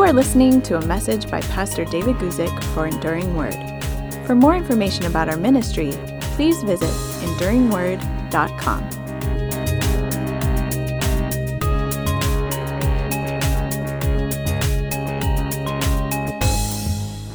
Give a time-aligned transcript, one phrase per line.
[0.00, 3.54] You are listening to a message by Pastor David Guzik for Enduring Word.
[4.24, 5.90] For more information about our ministry,
[6.36, 6.88] please visit
[7.28, 8.99] enduringword.com.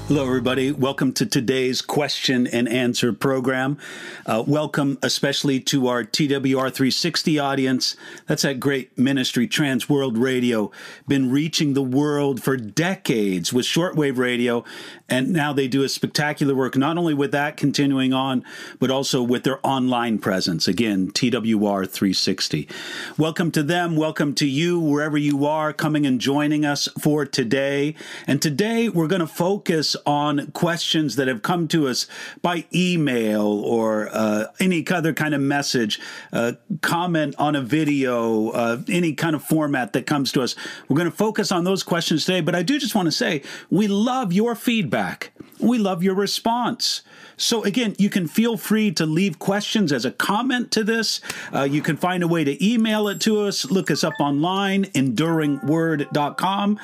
[0.08, 0.72] Hello, everybody.
[0.72, 3.80] Welcome to today's question and answer program.
[4.28, 7.98] Uh, welcome, especially to our TWR 360 audience.
[8.28, 10.70] That's that great ministry, Trans World Radio.
[11.08, 14.64] Been reaching the world for decades with shortwave radio,
[15.10, 18.46] and now they do a spectacular work, not only with that continuing on,
[18.78, 20.68] but also with their online presence.
[20.68, 22.70] Again, TWR 360.
[23.18, 23.96] Welcome to them.
[23.96, 27.96] Welcome to you, wherever you are, coming and joining us for today.
[28.28, 32.08] And today we're going to focus on questions that have come to us
[32.42, 36.00] by email or uh, any other kind of message,
[36.32, 40.56] uh, comment on a video, uh, any kind of format that comes to us.
[40.88, 43.42] We're going to focus on those questions today, but I do just want to say
[43.70, 45.32] we love your feedback.
[45.60, 47.02] We love your response.
[47.38, 51.22] So, again, you can feel free to leave questions as a comment to this.
[51.54, 53.70] Uh, you can find a way to email it to us.
[53.70, 56.80] Look us up online, enduringword.com.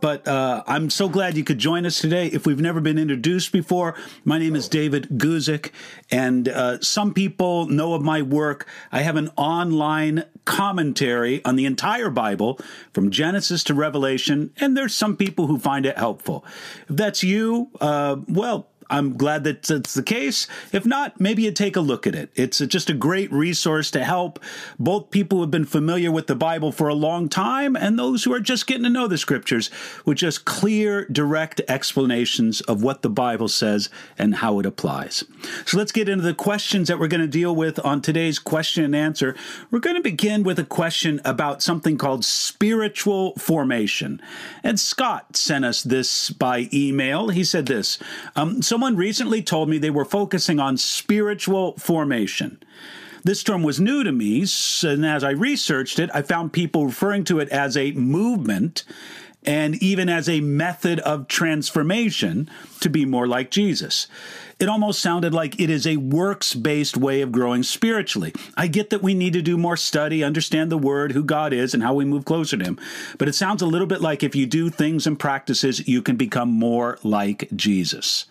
[0.00, 2.26] But uh, I'm so glad you could join us today.
[2.26, 5.70] If we've never been introduced before, my name is David Guzik,
[6.10, 8.66] and uh, some people know of my work.
[8.90, 12.58] I have an online commentary on the entire Bible
[12.92, 16.44] from Genesis to Revelation, and there's some people who find it helpful.
[16.88, 20.46] If that's you, uh, well, I'm glad that that's the case.
[20.72, 22.30] If not, maybe you take a look at it.
[22.34, 24.38] It's just a great resource to help
[24.78, 28.24] both people who have been familiar with the Bible for a long time and those
[28.24, 29.70] who are just getting to know the scriptures
[30.04, 35.24] with just clear, direct explanations of what the Bible says and how it applies.
[35.64, 38.84] So let's get into the questions that we're going to deal with on today's question
[38.84, 39.34] and answer.
[39.70, 44.20] We're going to begin with a question about something called spiritual formation.
[44.62, 47.28] And Scott sent us this by email.
[47.28, 47.98] He said this
[48.36, 52.62] um, so Someone recently told me they were focusing on spiritual formation.
[53.22, 54.44] This term was new to me,
[54.82, 58.84] and as I researched it, I found people referring to it as a movement
[59.42, 62.50] and even as a method of transformation
[62.80, 64.06] to be more like Jesus.
[64.60, 68.34] It almost sounded like it is a works based way of growing spiritually.
[68.54, 71.72] I get that we need to do more study, understand the Word, who God is,
[71.72, 72.78] and how we move closer to Him.
[73.16, 76.16] But it sounds a little bit like if you do things and practices, you can
[76.16, 78.26] become more like Jesus.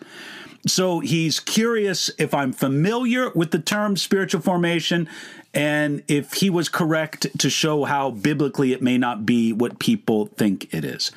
[0.66, 5.08] So he's curious if I'm familiar with the term spiritual formation
[5.52, 10.26] and if he was correct to show how biblically it may not be what people
[10.26, 11.12] think it is.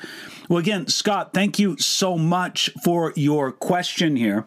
[0.48, 4.46] Well, again, Scott, thank you so much for your question here.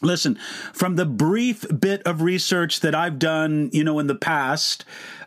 [0.00, 0.38] Listen,
[0.72, 4.84] from the brief bit of research that I've done, you know, in the past,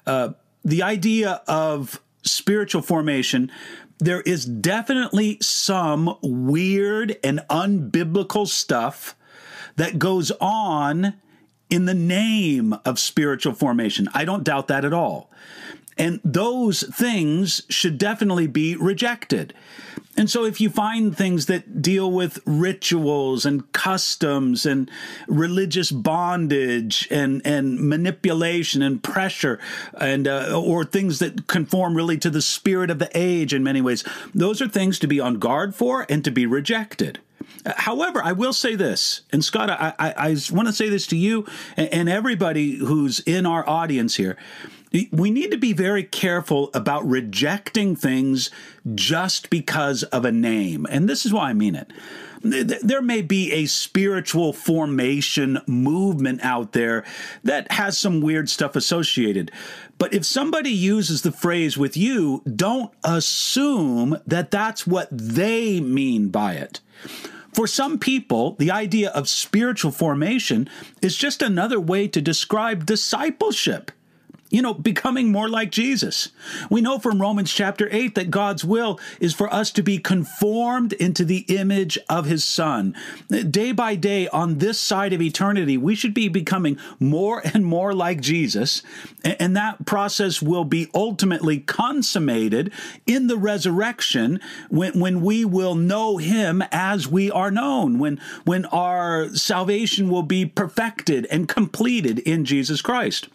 [0.08, 0.30] uh,
[0.64, 3.52] the idea of spiritual formation
[4.02, 9.16] there is definitely some weird and unbiblical stuff
[9.76, 11.14] that goes on
[11.70, 14.10] in the name of spiritual formation.
[14.14, 15.32] I don't doubt that at all.
[15.98, 19.54] And those things should definitely be rejected.
[20.18, 24.92] And so, if you find things that deal with rituals and customs and
[25.28, 29.58] religious bondage and, and manipulation and pressure,
[29.94, 33.82] and uh, or things that conform really to the spirit of the age in many
[33.82, 34.04] ways,
[34.36, 37.20] those are things to be on guard for and to be rejected.
[37.66, 41.16] However, I will say this, and Scott, I, I, I want to say this to
[41.16, 41.46] you
[41.78, 44.38] and, and everybody who's in our audience here
[45.12, 48.52] we need to be very careful about rejecting things
[48.94, 50.86] just because of a name.
[50.90, 51.92] And this is why I mean it.
[52.44, 57.06] There may be a spiritual formation movement out there
[57.44, 59.52] that has some weird stuff associated.
[59.98, 66.30] But if somebody uses the phrase with you, don't assume that that's what they mean
[66.30, 66.80] by it.
[67.54, 70.68] For some people, the idea of spiritual formation
[71.02, 73.92] is just another way to describe discipleship
[74.52, 76.30] you know, becoming more like Jesus.
[76.70, 80.94] We know from Romans chapter 8 that God's will is for us to be conformed
[80.94, 82.94] into the image of his Son.
[83.30, 87.94] Day by day on this side of eternity, we should be becoming more and more
[87.94, 88.84] like Jesus.
[89.24, 92.74] And that process will be ultimately consummated
[93.08, 98.66] in the resurrection when, when we will know him as we are known, when, when
[98.66, 103.30] our salvation will be perfected and completed in Jesus Christ.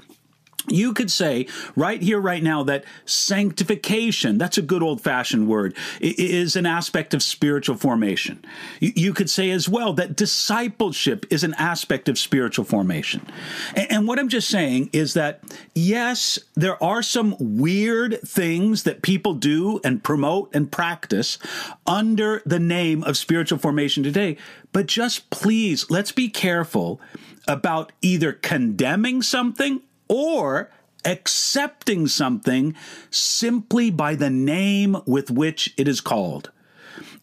[0.68, 5.76] You could say right here, right now, that sanctification, that's a good old fashioned word,
[6.00, 8.44] is an aspect of spiritual formation.
[8.80, 13.26] You could say as well that discipleship is an aspect of spiritual formation.
[13.74, 15.42] And what I'm just saying is that,
[15.74, 21.38] yes, there are some weird things that people do and promote and practice
[21.86, 24.36] under the name of spiritual formation today,
[24.72, 27.00] but just please, let's be careful
[27.48, 30.70] about either condemning something or
[31.04, 32.74] accepting something
[33.10, 36.50] simply by the name with which it is called.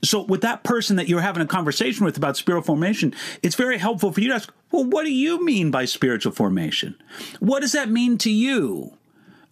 [0.03, 3.77] So, with that person that you're having a conversation with about spiritual formation, it's very
[3.77, 6.95] helpful for you to ask, well, what do you mean by spiritual formation?
[7.39, 8.97] What does that mean to you?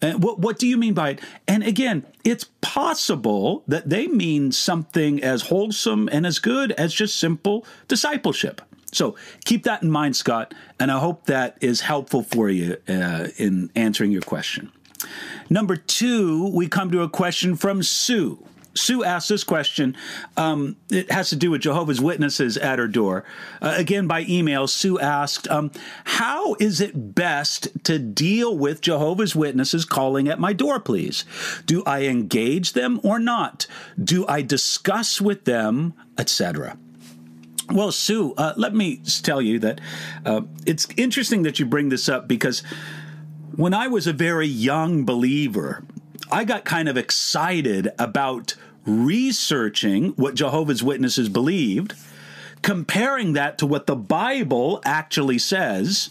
[0.01, 1.21] And what, what do you mean by it?
[1.47, 7.17] And again, it's possible that they mean something as wholesome and as good as just
[7.17, 8.61] simple discipleship.
[8.91, 9.15] So
[9.45, 13.71] keep that in mind, Scott, and I hope that is helpful for you uh, in
[13.75, 14.71] answering your question.
[15.49, 18.45] Number two, we come to a question from Sue.
[18.73, 19.97] Sue asked this question.
[20.37, 23.25] Um, it has to do with Jehovah's Witnesses at her door.
[23.61, 25.71] Uh, again, by email, Sue asked, um,
[26.05, 31.25] How is it best to deal with Jehovah's Witnesses calling at my door, please?
[31.65, 33.67] Do I engage them or not?
[34.01, 36.77] Do I discuss with them, etc.?
[37.73, 39.79] Well, Sue, uh, let me tell you that
[40.25, 42.63] uh, it's interesting that you bring this up because
[43.55, 45.83] when I was a very young believer,
[46.31, 51.93] I got kind of excited about researching what Jehovah's Witnesses believed,
[52.61, 56.09] comparing that to what the Bible actually says,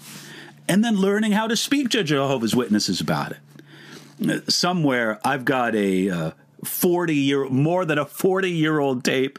[0.68, 4.52] and then learning how to speak to Jehovah's Witnesses about it.
[4.52, 6.30] Somewhere I've got a uh,
[6.64, 9.38] 40 year more than a 40 year old tape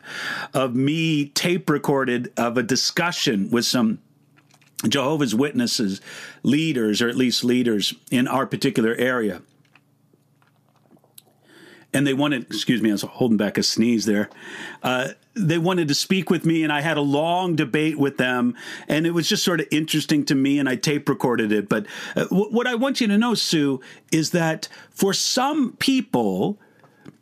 [0.53, 3.99] of me tape recorded of a discussion with some
[4.87, 6.01] Jehovah's Witnesses
[6.43, 9.41] leaders or at least leaders in our particular area.
[11.93, 14.29] And they wanted excuse me i was holding back a sneeze there.
[14.81, 18.55] Uh, they wanted to speak with me and i had a long debate with them
[18.87, 21.67] and it was just sort of interesting to me and i tape recorded it.
[21.67, 21.85] But
[22.15, 23.81] uh, w- what i want you to know sue
[24.11, 26.57] is that for some people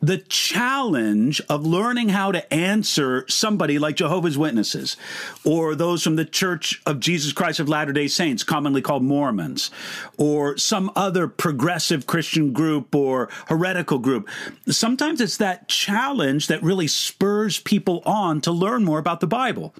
[0.02, 4.96] the challenge of learning how to answer somebody like Jehovah's Witnesses
[5.44, 9.70] or those from the Church of Jesus Christ of Latter day Saints, commonly called Mormons,
[10.16, 14.28] or some other progressive Christian group or heretical group.
[14.68, 19.74] Sometimes it's that challenge that really spurs people on to learn more about the Bible.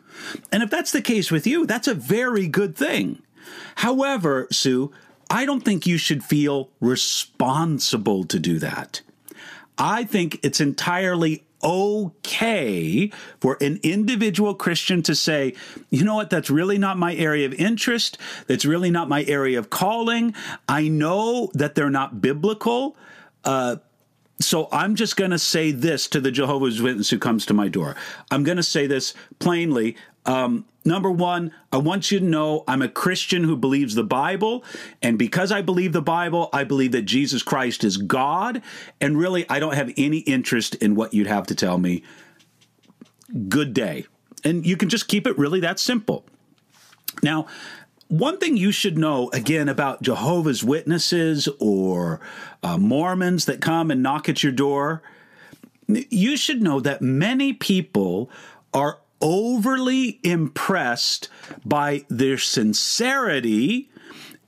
[0.52, 3.22] And if that's the case with you, that's a very good thing.
[3.76, 4.92] However, Sue,
[5.30, 9.00] I don't think you should feel responsible to do that.
[9.80, 13.10] I think it's entirely okay
[13.40, 15.54] for an individual Christian to say,
[15.88, 18.18] you know what, that's really not my area of interest.
[18.46, 20.34] That's really not my area of calling.
[20.68, 22.96] I know that they're not biblical.
[23.42, 23.76] Uh,
[24.40, 27.68] so I'm just going to say this to the Jehovah's Witness who comes to my
[27.68, 27.96] door.
[28.30, 29.96] I'm going to say this plainly.
[30.26, 34.64] Um, number one, I want you to know I'm a Christian who believes the Bible.
[35.02, 38.62] And because I believe the Bible, I believe that Jesus Christ is God.
[39.00, 42.02] And really, I don't have any interest in what you'd have to tell me.
[43.48, 44.06] Good day.
[44.44, 46.24] And you can just keep it really that simple.
[47.22, 47.46] Now,
[48.08, 52.20] one thing you should know again about Jehovah's Witnesses or
[52.62, 55.02] uh, Mormons that come and knock at your door,
[55.86, 58.30] you should know that many people
[58.74, 61.28] are overly impressed
[61.64, 63.90] by their sincerity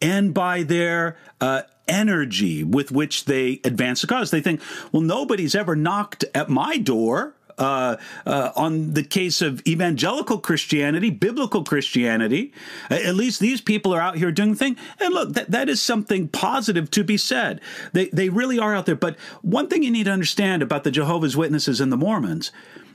[0.00, 4.30] and by their uh, energy with which they advance the cause.
[4.30, 4.60] They think,
[4.90, 7.34] well, nobody's ever knocked at my door.
[7.58, 12.50] Uh, uh, on the case of evangelical Christianity, biblical Christianity,
[12.88, 14.76] at least these people are out here doing the thing.
[14.98, 17.60] And look, that, that is something positive to be said.
[17.92, 18.96] They, they really are out there.
[18.96, 22.52] But one thing you need to understand about the Jehovah's Witnesses and the Mormons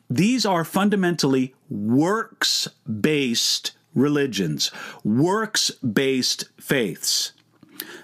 [0.10, 2.68] these are fundamentally works
[3.02, 4.72] based religions,
[5.04, 7.34] works based faiths.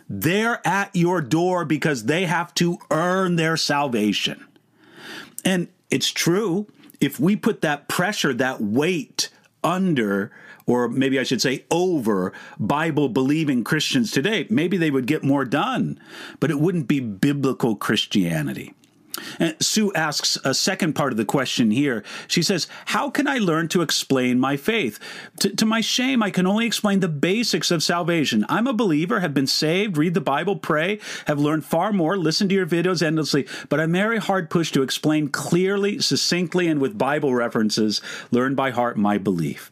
[0.10, 4.45] They're at your door because they have to earn their salvation.
[5.45, 6.67] And it's true,
[7.00, 9.29] if we put that pressure, that weight
[9.63, 10.31] under,
[10.65, 15.45] or maybe I should say over, Bible believing Christians today, maybe they would get more
[15.45, 16.00] done,
[16.39, 18.74] but it wouldn't be biblical Christianity.
[19.39, 22.03] And Sue asks a second part of the question here.
[22.27, 25.00] She says, How can I learn to explain my faith?
[25.39, 28.46] To, to, my shame, I can only explain the basics of salvation.
[28.50, 32.50] I'm a believer, have been saved, read the Bible, pray, have learned far more, listen
[32.50, 36.98] to your videos endlessly, but I'm very hard pushed to explain clearly, succinctly, and with
[36.98, 38.01] Bible references,
[38.32, 39.72] learn by heart my belief.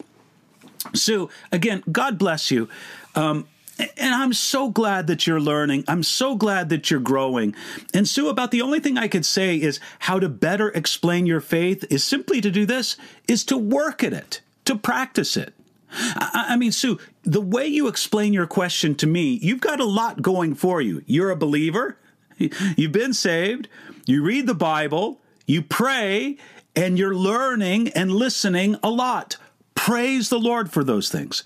[0.94, 2.68] Sue, again, God bless you.
[3.14, 3.46] Um,
[3.78, 5.84] And I'm so glad that you're learning.
[5.88, 7.54] I'm so glad that you're growing.
[7.94, 11.40] And Sue, about the only thing I could say is how to better explain your
[11.40, 15.54] faith is simply to do this, is to work at it, to practice it.
[15.90, 19.84] I, I mean, Sue, the way you explain your question to me, you've got a
[19.84, 21.02] lot going for you.
[21.06, 21.98] You're a believer,
[22.38, 23.68] you've been saved,
[24.06, 26.38] you read the Bible, you pray,
[26.74, 29.36] and you're learning and listening a lot.
[29.74, 31.42] Praise the Lord for those things.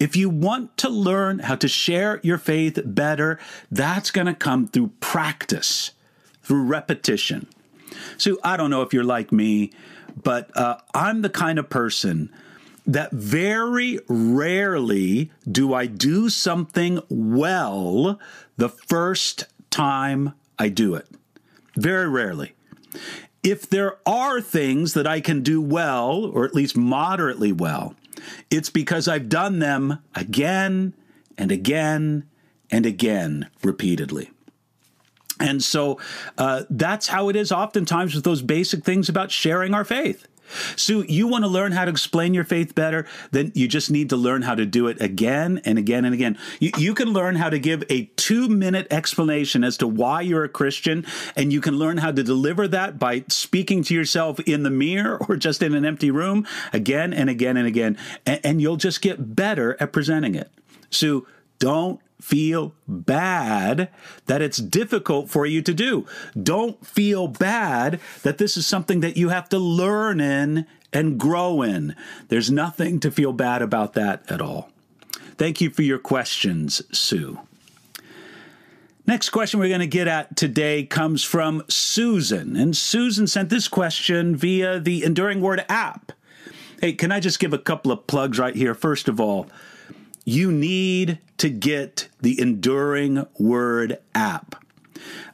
[0.00, 3.38] If you want to learn how to share your faith better,
[3.70, 5.92] that's going to come through practice,
[6.42, 7.46] through repetition.
[8.16, 9.72] So I don't know if you're like me,
[10.22, 12.32] but uh, I'm the kind of person
[12.86, 18.18] that very rarely do I do something well
[18.56, 21.06] the first time I do it.
[21.76, 22.54] Very rarely.
[23.42, 27.94] If there are things that I can do well, or at least moderately well,
[28.50, 30.94] it's because I've done them again
[31.36, 32.28] and again
[32.70, 34.30] and again repeatedly.
[35.40, 35.98] And so
[36.36, 40.26] uh, that's how it is oftentimes with those basic things about sharing our faith.
[40.76, 44.10] So you want to learn how to explain your faith better, then you just need
[44.10, 46.38] to learn how to do it again and again and again.
[46.58, 50.44] You, you can learn how to give a two minute explanation as to why you're
[50.44, 54.62] a Christian, and you can learn how to deliver that by speaking to yourself in
[54.62, 57.96] the mirror or just in an empty room again and again and again.
[58.26, 60.50] And, and you'll just get better at presenting it.
[60.90, 61.26] So
[61.58, 63.88] don't feel bad
[64.26, 66.06] that it's difficult for you to do.
[66.40, 71.62] Don't feel bad that this is something that you have to learn in and grow
[71.62, 71.94] in.
[72.28, 74.70] There's nothing to feel bad about that at all.
[75.36, 77.40] Thank you for your questions, Sue.
[79.06, 82.56] Next question we're going to get at today comes from Susan.
[82.56, 86.12] And Susan sent this question via the Enduring Word app.
[86.80, 88.74] Hey, can I just give a couple of plugs right here?
[88.74, 89.48] First of all,
[90.24, 94.64] you need to get the Enduring Word app.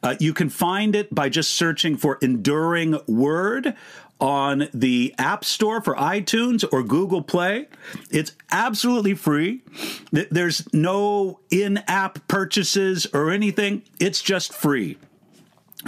[0.03, 3.75] Uh, you can find it by just searching for Enduring Word
[4.21, 7.69] on the App Store for iTunes or Google Play.
[8.11, 9.63] It's absolutely free.
[10.11, 14.99] There's no in app purchases or anything, it's just free.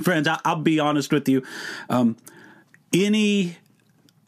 [0.03, 1.43] Friends, I'll be honest with you.
[1.89, 2.17] Um,
[2.93, 3.57] any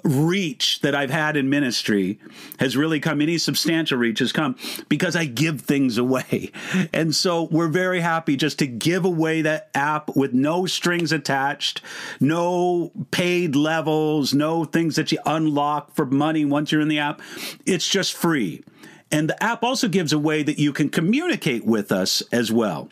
[0.04, 2.18] reach that I've had in ministry
[2.58, 4.56] has really come, any substantial reach has come
[4.88, 6.50] because I give things away.
[6.92, 11.80] And so we're very happy just to give away that app with no strings attached,
[12.18, 17.20] no paid levels, no things that you unlock for money once you're in the app.
[17.64, 18.64] It's just free.
[19.12, 22.90] And the app also gives a way that you can communicate with us as well.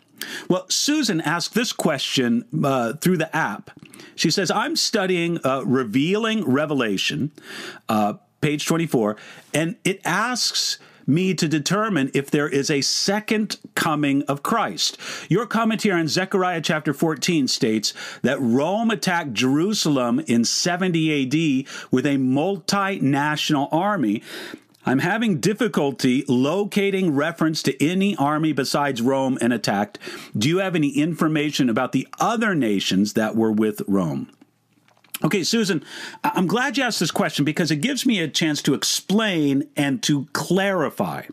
[0.49, 3.71] Well, Susan asked this question uh, through the app.
[4.15, 7.31] She says, I'm studying uh, Revealing Revelation,
[7.87, 9.15] uh, page 24,
[9.53, 14.97] and it asks me to determine if there is a second coming of Christ.
[15.27, 22.05] Your commentary on Zechariah chapter 14 states that Rome attacked Jerusalem in 70 AD with
[22.05, 24.21] a multinational army
[24.89, 29.99] I'm having difficulty locating reference to any army besides Rome and attacked.
[30.35, 34.31] Do you have any information about the other nations that were with Rome?
[35.23, 35.85] Okay, Susan,
[36.23, 40.01] I'm glad you asked this question because it gives me a chance to explain and
[40.01, 41.25] to clarify.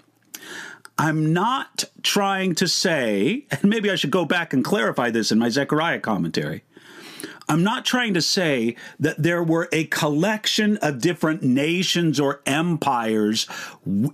[0.98, 5.38] I'm not trying to say, and maybe I should go back and clarify this in
[5.38, 6.62] my Zechariah commentary.
[7.48, 13.46] I'm not trying to say that there were a collection of different nations or empires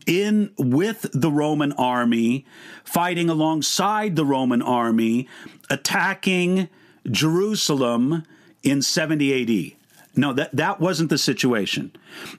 [0.07, 2.45] in with the Roman army,
[2.85, 5.29] fighting alongside the Roman army,
[5.71, 6.69] attacking
[7.11, 8.25] Jerusalem
[8.63, 9.82] in 70 AD.
[10.15, 11.93] No, that, that wasn't the situation.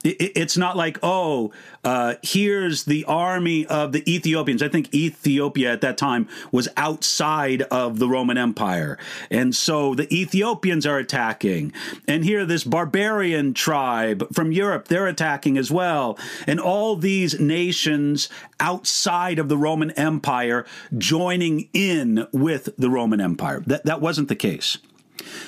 [0.04, 1.52] It, it's not like, oh,
[1.84, 4.62] uh, here's the army of the Ethiopians.
[4.62, 9.00] I think Ethiopia at that time was outside of the Roman Empire.
[9.32, 11.74] And so the Ethiopians are attacking.
[12.08, 16.18] And here, this barbarian tribe from Europe, they're attacking as well.
[16.46, 20.66] And all these nations outside of the Roman Empire
[20.96, 23.64] joining in with the Roman Empire.
[23.66, 24.78] That, that wasn't the case.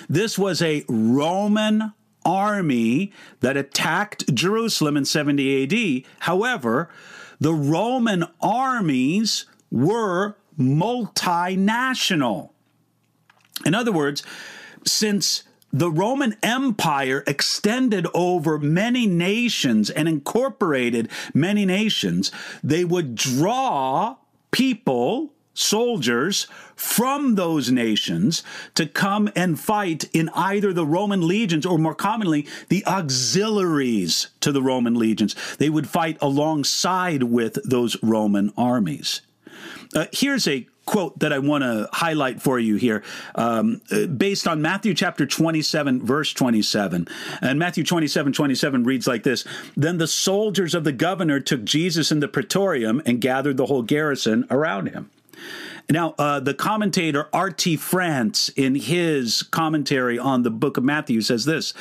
[0.10, 1.94] This was a Roman
[2.26, 6.12] army that attacked Jerusalem in 70 AD.
[6.20, 6.90] However,
[7.40, 12.50] the Roman armies were multinational.
[13.66, 14.24] In other words,
[14.86, 22.32] since the Roman Empire extended over many nations and incorporated many nations,
[22.64, 24.16] they would draw
[24.52, 26.46] people soldiers
[26.76, 28.44] from those nations
[28.76, 34.52] to come and fight in either the Roman legions or more commonly the auxiliaries to
[34.52, 35.36] the Roman legions.
[35.58, 39.22] They would fight alongside with those Roman armies.
[39.96, 43.04] Uh, here's a quote that I want to highlight for you here,
[43.36, 43.82] um,
[44.18, 47.08] based on Matthew chapter 27, verse 27.
[47.42, 49.46] And Matthew 27, 27 reads like this
[49.76, 53.82] Then the soldiers of the governor took Jesus in the praetorium and gathered the whole
[53.82, 55.10] garrison around him.
[55.90, 57.78] Now, uh, the commentator R.T.
[57.78, 61.74] France, in his commentary on the book of Matthew, says this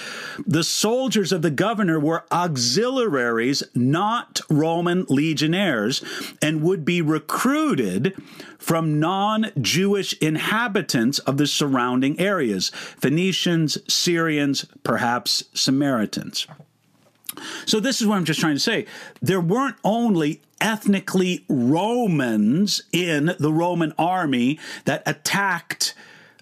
[0.47, 6.05] The soldiers of the governor were auxiliaries, not Roman legionnaires,
[6.43, 8.15] and would be recruited
[8.59, 16.47] from non Jewish inhabitants of the surrounding areas Phoenicians, Syrians, perhaps Samaritans.
[17.67, 18.87] So, this is what I'm just trying to say.
[19.21, 25.95] There weren't only ethnically Romans in the Roman army that attacked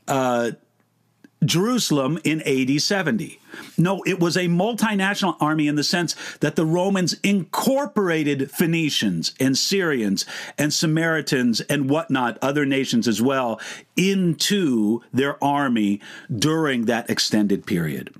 [0.08, 0.52] uh,
[1.44, 3.38] Jerusalem in AD 70.
[3.76, 9.56] No, it was a multinational army in the sense that the Romans incorporated Phoenicians and
[9.56, 10.26] Syrians
[10.58, 13.60] and Samaritans and whatnot, other nations as well,
[13.96, 16.00] into their army
[16.34, 18.14] during that extended period.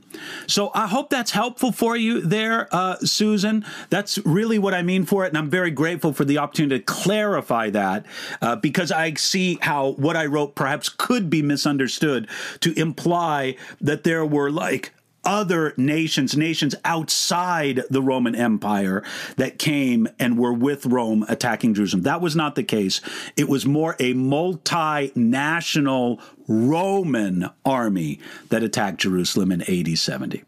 [0.47, 3.65] So I hope that's helpful for you there, uh, Susan.
[3.91, 5.29] That's really what I mean for it.
[5.29, 8.07] And I'm very grateful for the opportunity to clarify that
[8.41, 12.29] uh, because I see how what I wrote perhaps could be misunderstood
[12.61, 14.93] to imply that there were like
[15.25, 19.05] other nations, nations outside the Roman Empire
[19.37, 22.03] that came and were with Rome attacking Jerusalem.
[22.03, 23.01] That was not the case.
[23.37, 30.45] It was more a multinational Roman army that attacked Jerusalem in AD 70.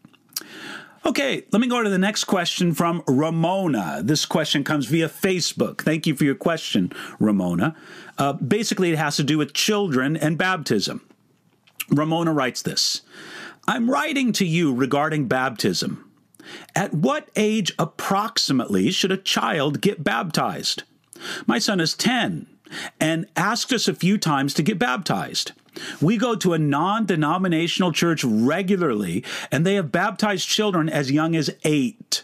[1.05, 4.01] Okay, let me go to the next question from Ramona.
[4.03, 5.81] This question comes via Facebook.
[5.81, 7.75] Thank you for your question, Ramona.
[8.17, 11.07] Uh, basically, it has to do with children and baptism.
[11.91, 13.03] Ramona writes this
[13.67, 16.11] I'm writing to you regarding baptism.
[16.75, 20.83] At what age approximately should a child get baptized?
[21.47, 22.45] My son is 10
[22.99, 25.53] and asked us a few times to get baptized.
[25.99, 31.35] We go to a non denominational church regularly, and they have baptized children as young
[31.35, 32.23] as eight.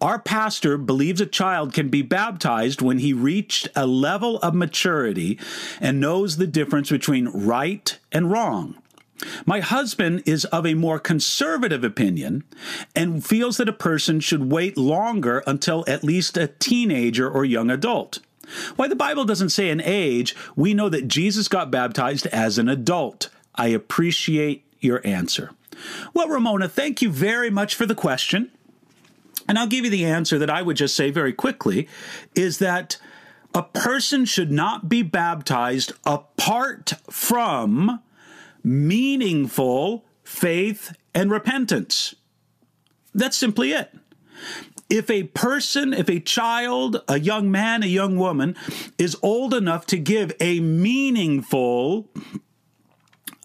[0.00, 5.38] Our pastor believes a child can be baptized when he reached a level of maturity
[5.80, 8.76] and knows the difference between right and wrong.
[9.46, 12.44] My husband is of a more conservative opinion
[12.94, 17.70] and feels that a person should wait longer until at least a teenager or young
[17.70, 18.18] adult.
[18.76, 22.68] Why the Bible doesn't say an age, we know that Jesus got baptized as an
[22.68, 23.30] adult.
[23.54, 25.50] I appreciate your answer.
[26.12, 28.50] Well, Ramona, thank you very much for the question.
[29.48, 31.88] And I'll give you the answer that I would just say very quickly
[32.34, 32.98] is that
[33.54, 38.00] a person should not be baptized apart from
[38.64, 42.14] meaningful faith and repentance.
[43.14, 43.94] That's simply it.
[44.90, 48.56] If a person, if a child, a young man, a young woman
[48.98, 52.10] is old enough to give a meaningful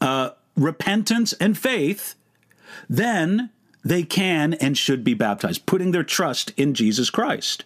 [0.01, 2.15] uh, repentance and faith,
[2.89, 3.51] then
[3.83, 7.63] they can and should be baptized, putting their trust in Jesus Christ.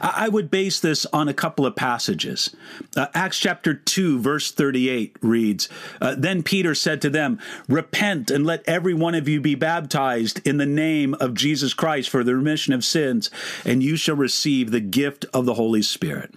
[0.00, 2.54] I would base this on a couple of passages.
[2.96, 5.68] Uh, Acts chapter 2, verse 38 reads
[6.00, 10.46] uh, Then Peter said to them, Repent and let every one of you be baptized
[10.46, 13.30] in the name of Jesus Christ for the remission of sins,
[13.64, 16.34] and you shall receive the gift of the Holy Spirit.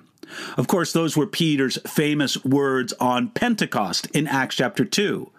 [0.58, 5.30] Of course, those were Peter's famous words on Pentecost in Acts chapter 2.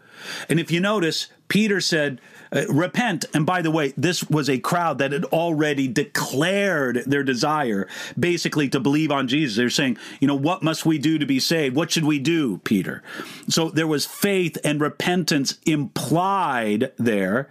[0.49, 2.21] And if you notice, Peter said,
[2.55, 3.25] uh, repent.
[3.35, 7.89] And by the way, this was a crowd that had already declared their desire
[8.19, 9.57] basically to believe on Jesus.
[9.57, 11.75] They're saying, you know, what must we do to be saved?
[11.75, 13.03] What should we do, Peter?
[13.49, 17.49] So there was faith and repentance implied there.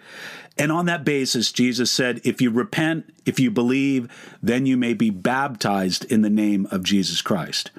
[0.57, 4.07] And on that basis, Jesus said, if you repent, if you believe,
[4.41, 7.71] then you may be baptized in the name of Jesus Christ.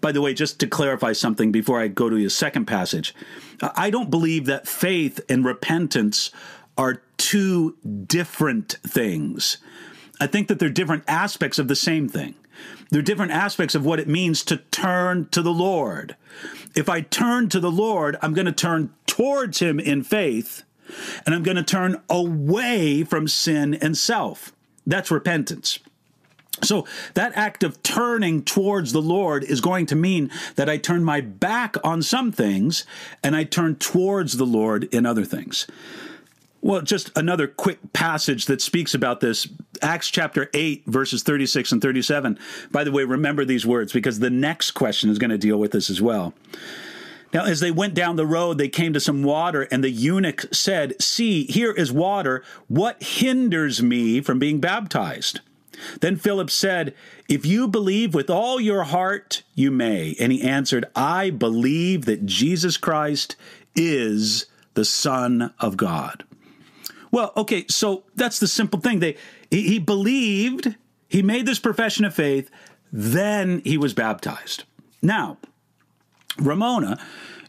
[0.00, 3.14] By the way, just to clarify something before I go to the second passage,
[3.62, 6.30] I don't believe that faith and repentance
[6.76, 9.58] are two different things.
[10.20, 12.34] I think that they're different aspects of the same thing.
[12.90, 16.16] They're different aspects of what it means to turn to the Lord.
[16.74, 20.62] If I turn to the Lord, I'm going to turn towards Him in faith,
[21.24, 24.52] and I'm going to turn away from sin and self.
[24.86, 25.80] That's repentance.
[26.62, 31.04] So that act of turning towards the Lord is going to mean that I turn
[31.04, 32.86] my back on some things
[33.22, 35.66] and I turn towards the Lord in other things.
[36.66, 39.46] Well, just another quick passage that speaks about this
[39.82, 42.40] Acts chapter 8, verses 36 and 37.
[42.72, 45.70] By the way, remember these words because the next question is going to deal with
[45.70, 46.34] this as well.
[47.32, 50.52] Now, as they went down the road, they came to some water, and the eunuch
[50.52, 52.42] said, See, here is water.
[52.66, 55.42] What hinders me from being baptized?
[56.00, 56.96] Then Philip said,
[57.28, 60.16] If you believe with all your heart, you may.
[60.18, 63.36] And he answered, I believe that Jesus Christ
[63.76, 66.24] is the Son of God.
[67.10, 69.00] Well, okay, so that's the simple thing.
[69.00, 69.16] They
[69.50, 70.74] he, he believed,
[71.08, 72.50] he made this profession of faith,
[72.92, 74.64] then he was baptized.
[75.02, 75.38] Now,
[76.38, 76.98] Ramona,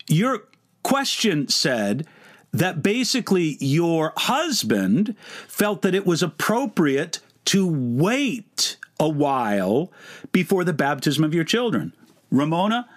[0.07, 0.43] your
[0.83, 2.07] question said
[2.51, 5.15] that basically your husband
[5.47, 9.91] felt that it was appropriate to wait a while
[10.31, 11.93] before the baptism of your children.
[12.31, 12.87] Ramona,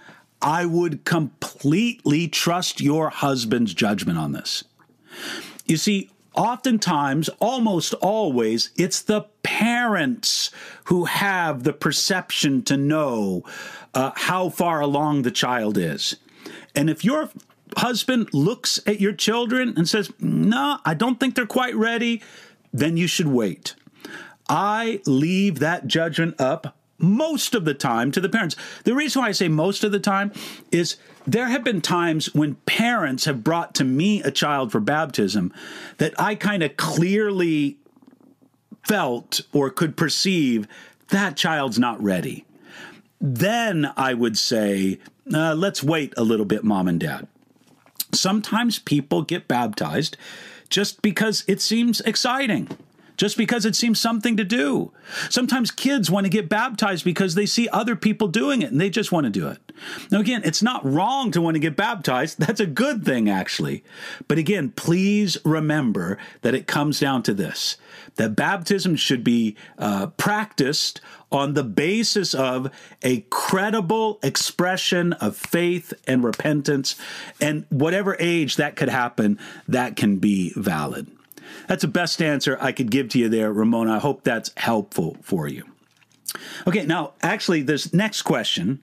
[0.42, 4.64] I would completely trust your husband's judgment on this.
[5.66, 10.50] You see, oftentimes, almost always, it's the parents
[10.84, 13.44] who have the perception to know
[13.94, 16.16] uh, how far along the child is.
[16.74, 17.30] And if your
[17.76, 22.22] husband looks at your children and says, No, I don't think they're quite ready,
[22.72, 23.74] then you should wait.
[24.48, 28.56] I leave that judgment up most of the time to the parents.
[28.84, 30.32] The reason why I say most of the time
[30.70, 35.52] is there have been times when parents have brought to me a child for baptism
[35.98, 37.78] that I kind of clearly
[38.86, 40.66] felt or could perceive
[41.08, 42.44] that child's not ready.
[43.20, 44.98] Then I would say,
[45.32, 47.26] uh, let's wait a little bit, mom and dad.
[48.12, 50.16] Sometimes people get baptized
[50.68, 52.68] just because it seems exciting
[53.20, 54.92] just because it seems something to do.
[55.28, 58.88] Sometimes kids want to get baptized because they see other people doing it and they
[58.88, 59.58] just want to do it.
[60.10, 62.38] Now, again, it's not wrong to want to get baptized.
[62.40, 63.84] That's a good thing, actually.
[64.26, 67.76] But again, please remember that it comes down to this
[68.16, 75.92] that baptism should be uh, practiced on the basis of a credible expression of faith
[76.06, 76.96] and repentance.
[77.38, 81.06] And whatever age that could happen, that can be valid.
[81.66, 83.96] That's the best answer I could give to you there, Ramona.
[83.96, 85.64] I hope that's helpful for you.
[86.66, 88.80] Okay, now, actually, this next question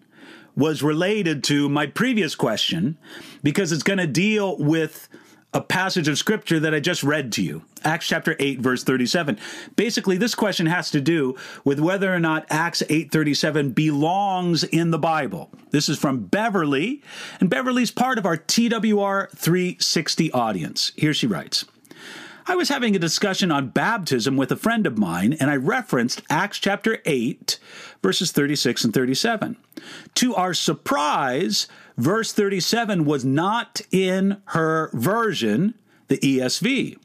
[0.55, 2.97] was related to my previous question
[3.43, 5.07] because it's going to deal with
[5.53, 7.63] a passage of scripture that I just read to you.
[7.83, 9.39] Acts chapter 8 verse 37.
[9.75, 14.99] Basically this question has to do with whether or not Acts 8:37 belongs in the
[14.99, 15.49] Bible.
[15.71, 17.01] This is from Beverly,
[17.39, 20.91] and Beverly's part of our TWR 360 audience.
[20.95, 21.65] Here she writes:
[22.49, 26.21] I was having a discussion on baptism with a friend of mine, and I referenced
[26.29, 27.59] Acts chapter 8,
[28.01, 29.57] verses 36 and 37.
[30.15, 35.73] To our surprise, verse 37 was not in her version,
[36.07, 36.97] the ESV.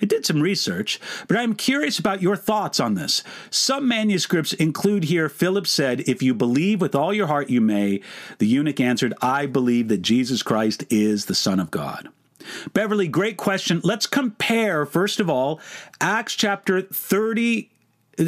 [0.00, 3.24] I did some research, but I'm curious about your thoughts on this.
[3.50, 8.00] Some manuscripts include here Philip said, If you believe with all your heart, you may.
[8.38, 12.10] The eunuch answered, I believe that Jesus Christ is the Son of God.
[12.72, 13.80] Beverly, great question.
[13.84, 15.60] Let's compare, first of all,
[16.00, 17.70] Acts chapter 30,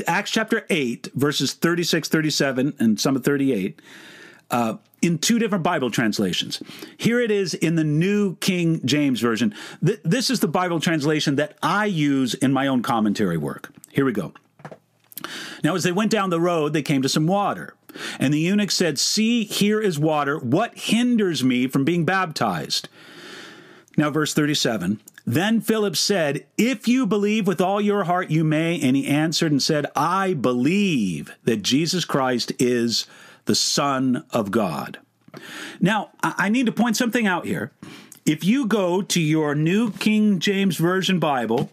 [0.07, 3.81] Acts chapter 8, verses 36, 37, and some of 38.
[4.51, 6.63] Uh, in two different Bible translations.
[6.97, 9.55] Here it is in the New King James Version.
[9.85, 13.73] Th- this is the Bible translation that I use in my own commentary work.
[13.91, 14.35] Here we go.
[15.63, 17.75] Now, as they went down the road, they came to some water.
[18.19, 20.39] And the eunuch said, See, here is water.
[20.39, 22.89] What hinders me from being baptized?
[23.97, 28.81] Now, verse 37 Then Philip said, If you believe with all your heart, you may.
[28.81, 33.07] And he answered and said, I believe that Jesus Christ is
[33.45, 34.99] the Son of God.
[35.81, 37.73] Now, I need to point something out here.
[38.27, 41.71] If you go to your New King James Version Bible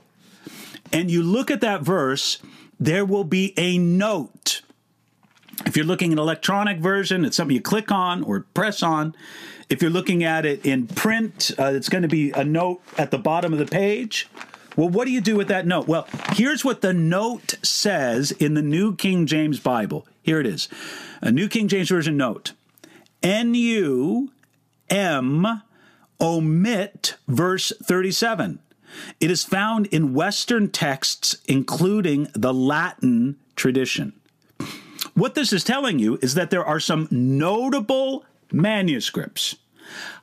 [0.94, 2.40] and you look at that verse,
[2.80, 4.62] there will be a note.
[5.66, 9.16] If you're looking at an electronic version, it's something you click on or press on.
[9.70, 13.12] If you're looking at it in print, uh, it's going to be a note at
[13.12, 14.30] the bottom of the page.
[14.78, 15.88] Well, what do you do with that note?
[15.88, 20.08] Well, here's what the note says in the New King James Bible.
[20.22, 20.70] Here it is
[21.22, 22.54] a New King James Version note.
[23.24, 24.32] N U
[24.90, 25.64] M
[26.22, 28.60] omit verse 37.
[29.20, 34.14] It is found in Western texts, including the Latin tradition.
[35.14, 39.56] What this is telling you is that there are some notable manuscripts,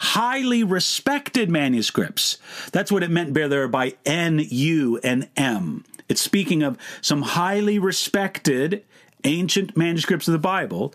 [0.00, 2.38] highly respected manuscripts.
[2.72, 5.84] That's what it meant there by N, U, and M.
[6.08, 8.84] It's speaking of some highly respected
[9.24, 10.94] ancient manuscripts of the Bible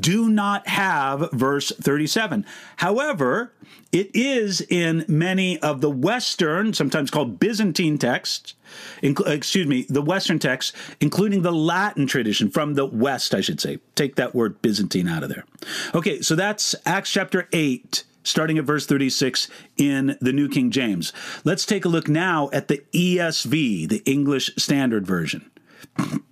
[0.00, 2.46] do not have verse 37.
[2.76, 3.52] However,
[3.92, 8.54] it is in many of the Western, sometimes called Byzantine texts,
[9.02, 13.60] inc- excuse me, the Western texts, including the Latin tradition from the West, I should
[13.60, 13.78] say.
[13.94, 15.44] Take that word Byzantine out of there.
[15.94, 21.12] Okay, so that's Acts chapter 8 starting at verse 36 in the New King James.
[21.44, 25.50] Let's take a look now at the ESV, the English Standard Version.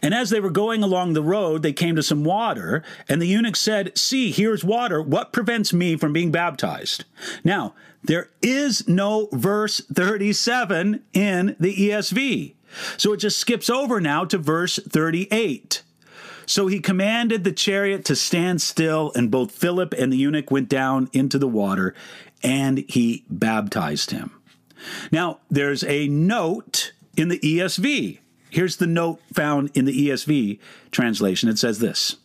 [0.00, 3.26] And as they were going along the road, they came to some water, and the
[3.26, 5.02] eunuch said, See, here's water.
[5.02, 7.04] What prevents me from being baptized?
[7.44, 12.54] Now, there is no verse 37 in the ESV.
[12.96, 15.82] So it just skips over now to verse 38.
[16.46, 20.68] So he commanded the chariot to stand still, and both Philip and the eunuch went
[20.68, 21.94] down into the water,
[22.42, 24.32] and he baptized him.
[25.12, 28.18] Now, there's a note in the ESV.
[28.52, 30.58] Here's the note found in the ESV
[30.90, 31.48] translation.
[31.48, 32.16] It says this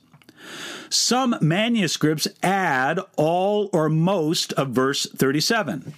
[0.89, 5.93] Some manuscripts add all or most of verse 37.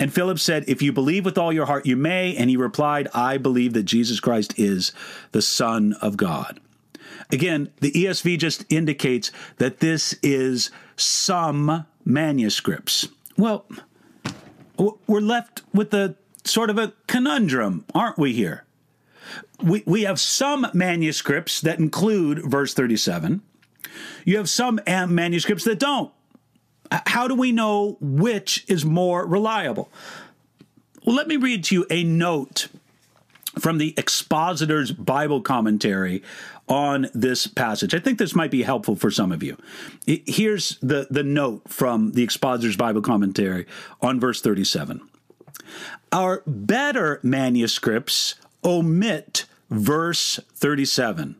[0.00, 2.34] And Philip said, If you believe with all your heart, you may.
[2.34, 4.90] And he replied, I believe that Jesus Christ is
[5.30, 6.58] the Son of God.
[7.30, 13.06] Again, the ESV just indicates that this is some manuscripts.
[13.36, 13.66] Well,
[15.06, 18.64] we're left with a sort of a conundrum, aren't we here?
[19.62, 23.42] We, we have some manuscripts that include verse 37.
[24.24, 26.12] You have some eh, manuscripts that don't.
[27.06, 29.90] How do we know which is more reliable?
[31.04, 32.68] Well, let me read to you a note
[33.58, 36.22] from the Expositor's Bible commentary
[36.68, 37.94] on this passage.
[37.94, 39.56] I think this might be helpful for some of you.
[40.06, 43.66] Here's the, the note from the Expositor's Bible commentary
[44.00, 45.00] on verse 37.
[46.12, 51.36] Our better manuscripts omit verse 37.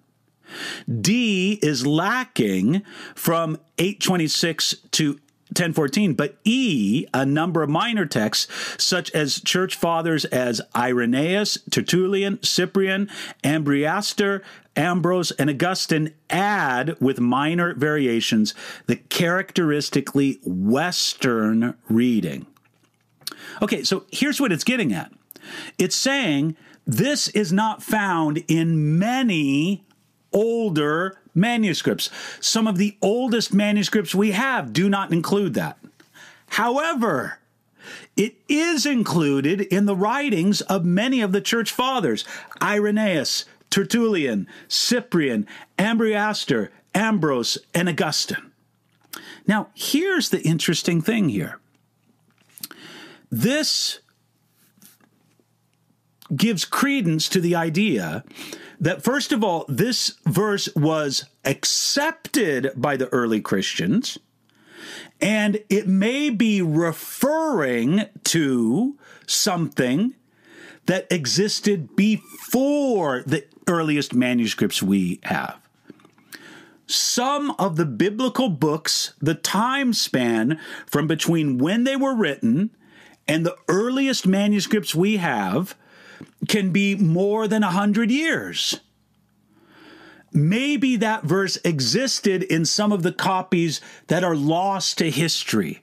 [1.01, 2.83] D is lacking
[3.15, 8.47] from 826 to 1014, but E, a number of minor texts,
[8.83, 13.11] such as church fathers as Irenaeus, Tertullian, Cyprian,
[13.43, 14.43] Ambrosiaster,
[14.77, 18.55] Ambrose, and Augustine add, with minor variations,
[18.87, 22.47] the characteristically Western reading.
[23.61, 25.13] Okay, so here's what it's getting at
[25.79, 26.57] it's saying
[26.91, 29.85] this is not found in many
[30.33, 32.11] older manuscripts.
[32.41, 35.79] Some of the oldest manuscripts we have do not include that.
[36.49, 37.39] However,
[38.17, 42.25] it is included in the writings of many of the church fathers
[42.61, 45.47] Irenaeus, Tertullian, Cyprian,
[45.79, 48.51] Ambrosiaster, Ambrose, and Augustine.
[49.47, 51.59] Now, here's the interesting thing here.
[53.31, 54.01] This
[56.37, 58.25] gives credence to the idea
[58.81, 64.19] that, first of all, this verse was accepted by the early Christians,
[65.21, 70.15] and it may be referring to something
[70.87, 75.61] that existed before the earliest manuscripts we have.
[76.87, 82.71] Some of the biblical books, the time span from between when they were written
[83.29, 85.77] and the earliest manuscripts we have,
[86.49, 88.81] can be more than a hundred years.
[90.33, 95.83] Maybe that verse existed in some of the copies that are lost to history.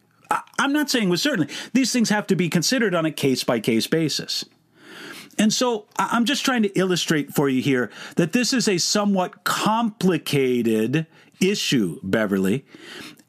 [0.59, 1.53] I'm not saying with certainty.
[1.73, 4.45] These things have to be considered on a case by case basis.
[5.37, 9.43] And so I'm just trying to illustrate for you here that this is a somewhat
[9.43, 11.05] complicated
[11.39, 12.65] issue, Beverly,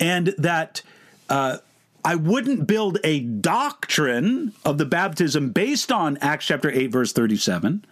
[0.01, 0.83] and that
[1.29, 1.59] uh,
[2.09, 7.85] I wouldn't build a doctrine of the baptism based on Acts chapter 8, verse 37,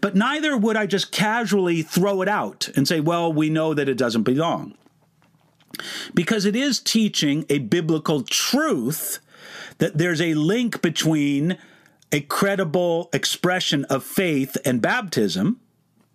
[0.00, 3.86] but neither would I just casually throw it out and say, well, we know that
[3.86, 4.72] it doesn't belong.
[6.14, 9.18] Because it is teaching a biblical truth
[9.76, 11.58] that there's a link between
[12.10, 15.60] a credible expression of faith and baptism.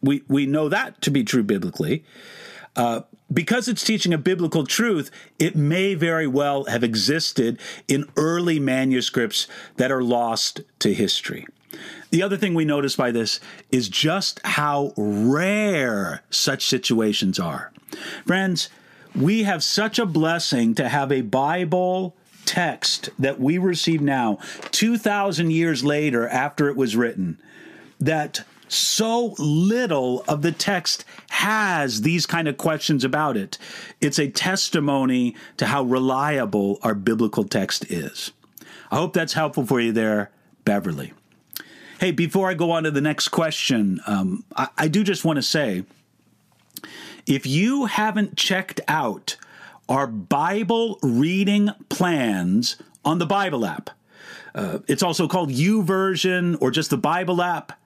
[0.01, 2.03] We, we know that to be true biblically.
[2.75, 3.01] Uh,
[3.33, 9.47] because it's teaching a biblical truth, it may very well have existed in early manuscripts
[9.77, 11.47] that are lost to history.
[12.11, 13.39] The other thing we notice by this
[13.71, 17.71] is just how rare such situations are.
[18.25, 18.69] Friends,
[19.15, 22.15] we have such a blessing to have a Bible
[22.45, 24.37] text that we receive now,
[24.71, 27.39] 2,000 years later after it was written,
[27.99, 28.43] that
[28.73, 33.57] so little of the text has these kind of questions about it.
[34.01, 38.31] It's a testimony to how reliable our biblical text is.
[38.91, 40.31] I hope that's helpful for you there,
[40.65, 41.13] Beverly.
[41.99, 45.37] Hey, before I go on to the next question, um, I, I do just want
[45.37, 45.85] to say
[47.25, 49.37] if you haven't checked out
[49.87, 53.89] our Bible reading plans on the Bible app,
[54.55, 57.79] uh, it's also called YouVersion or just the Bible app.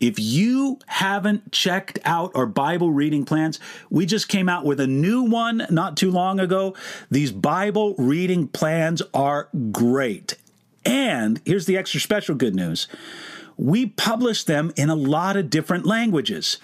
[0.00, 3.60] If you haven't checked out our Bible reading plans,
[3.90, 6.74] we just came out with a new one not too long ago.
[7.10, 10.36] These Bible reading plans are great.
[10.86, 12.88] And here's the extra special good news
[13.58, 16.56] we publish them in a lot of different languages.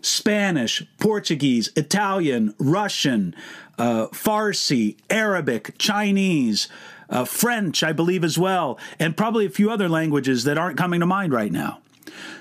[0.00, 3.36] Spanish, Portuguese, Italian, Russian,
[3.78, 6.66] uh, Farsi, Arabic, Chinese,
[7.08, 10.98] uh, French, I believe as well, and probably a few other languages that aren't coming
[10.98, 11.78] to mind right now.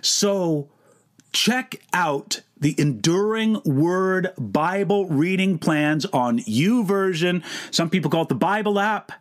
[0.02, 0.70] So
[1.32, 7.44] check out the Enduring Word Bible reading plans on YouVersion.
[7.72, 9.12] Some people call it the Bible app.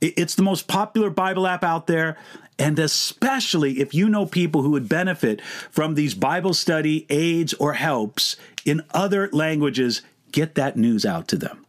[0.00, 2.16] It's the most popular Bible app out there.
[2.58, 7.74] And especially if you know people who would benefit from these Bible study aids or
[7.74, 11.64] helps in other languages, get that news out to them.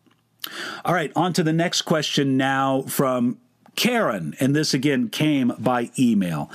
[0.85, 3.37] All right, on to the next question now from
[3.75, 4.35] Karen.
[4.39, 6.49] And this again came by email.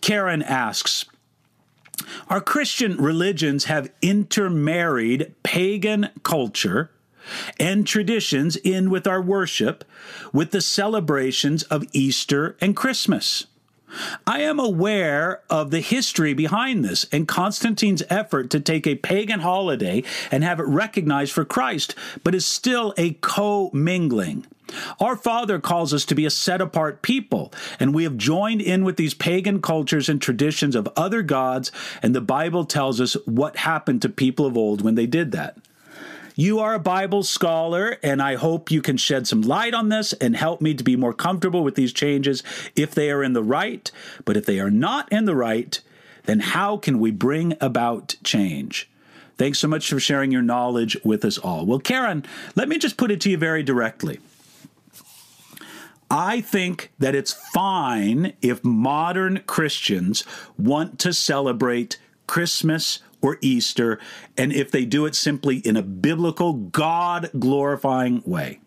[0.00, 1.04] Karen asks,
[2.28, 6.90] our Christian religions have intermarried pagan culture
[7.58, 9.84] and traditions in with our worship
[10.32, 13.46] with the celebrations of Easter and Christmas.
[14.26, 19.40] I am aware of the history behind this and Constantine's effort to take a pagan
[19.40, 24.46] holiday and have it recognized for Christ, but is still a co-mingling.
[25.00, 28.84] Our Father calls us to be a set apart people, and we have joined in
[28.84, 33.56] with these pagan cultures and traditions of other gods, and the Bible tells us what
[33.56, 35.56] happened to people of old when they did that.
[36.34, 40.14] You are a Bible scholar, and I hope you can shed some light on this
[40.14, 42.42] and help me to be more comfortable with these changes
[42.74, 43.90] if they are in the right.
[44.24, 45.78] But if they are not in the right,
[46.24, 48.88] then how can we bring about change?
[49.36, 51.66] Thanks so much for sharing your knowledge with us all.
[51.66, 54.20] Well, Karen, let me just put it to you very directly.
[56.12, 60.24] I think that it's fine if modern Christians
[60.58, 63.98] want to celebrate Christmas or Easter,
[64.36, 68.60] and if they do it simply in a biblical, God glorifying way.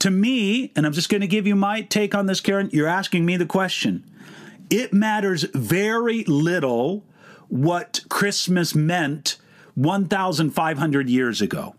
[0.00, 2.86] To me, and I'm just going to give you my take on this, Karen, you're
[2.86, 4.04] asking me the question.
[4.68, 7.02] It matters very little
[7.48, 9.38] what Christmas meant
[9.74, 11.76] 1,500 years ago.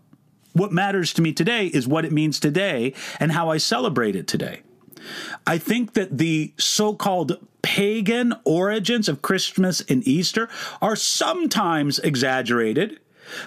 [0.54, 4.26] What matters to me today is what it means today and how I celebrate it
[4.26, 4.62] today.
[5.46, 10.48] I think that the so called pagan origins of Christmas and Easter
[10.80, 13.00] are sometimes exaggerated.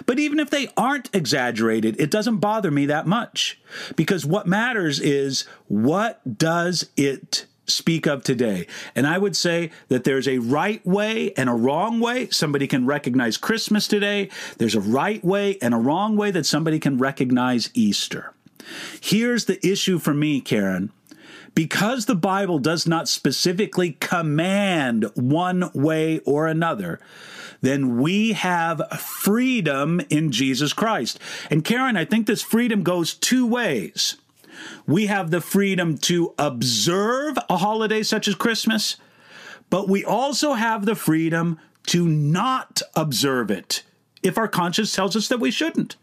[0.06, 3.60] But even if they aren't exaggerated, it doesn't bother me that much.
[3.96, 8.66] Because what matters is what does it speak of today?
[8.94, 12.28] And I would say that there's a right way and a wrong way.
[12.30, 14.30] Somebody can recognize Christmas today.
[14.58, 18.32] There's a right way and a wrong way that somebody can recognize Easter.
[19.00, 20.92] Here's the issue for me, Karen
[21.58, 27.00] because the Bible does not specifically command one way or another,
[27.60, 31.18] then we have freedom in Jesus Christ.
[31.50, 34.16] And Karen, I think this freedom goes two ways.
[34.86, 38.96] We have the freedom to observe a holiday such as Christmas,
[39.70, 43.82] but we also have the freedom to not observe it
[44.22, 45.96] if our conscience tells us that we shouldn't.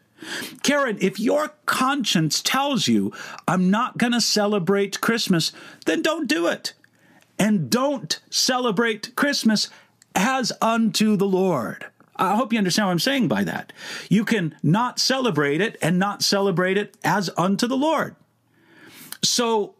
[0.63, 3.13] Karen, if your conscience tells you,
[3.48, 5.52] I'm not going to celebrate Christmas,
[5.86, 6.74] then don't do it.
[7.38, 9.70] And don't celebrate Christmas
[10.15, 11.86] as unto the Lord.
[12.15, 13.74] I hope you understand what I'm saying by that.
[14.10, 18.15] You can not celebrate it and not celebrate it as unto the Lord.
[19.27, 19.75] So,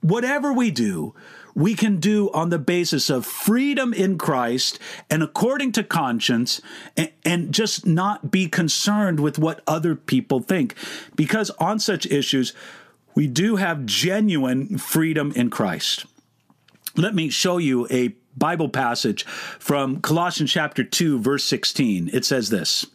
[0.00, 1.14] whatever we do,
[1.54, 4.78] we can do on the basis of freedom in Christ
[5.10, 6.60] and according to conscience
[6.96, 10.74] and, and, just not be concerned with what other people think.
[11.14, 12.54] Because on such issues,
[13.14, 16.06] we do have genuine freedom in Christ.
[16.96, 22.10] Let me show you a Bible passage from Colossians chapter 2 verse 16.
[22.12, 22.86] It says this: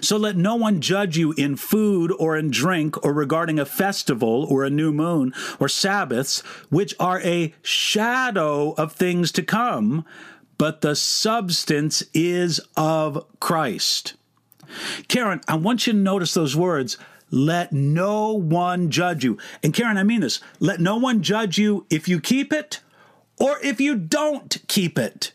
[0.00, 4.44] so let no one judge you in food or in drink or regarding a festival
[4.48, 6.40] or a new moon or Sabbaths,
[6.70, 10.04] which are a shadow of things to come,
[10.58, 14.14] but the substance is of Christ.
[15.08, 16.98] Karen, I want you to notice those words.
[17.30, 19.38] Let no one judge you.
[19.62, 20.40] And Karen, I mean this.
[20.60, 22.80] Let no one judge you if you keep it
[23.38, 25.32] or if you don't keep it.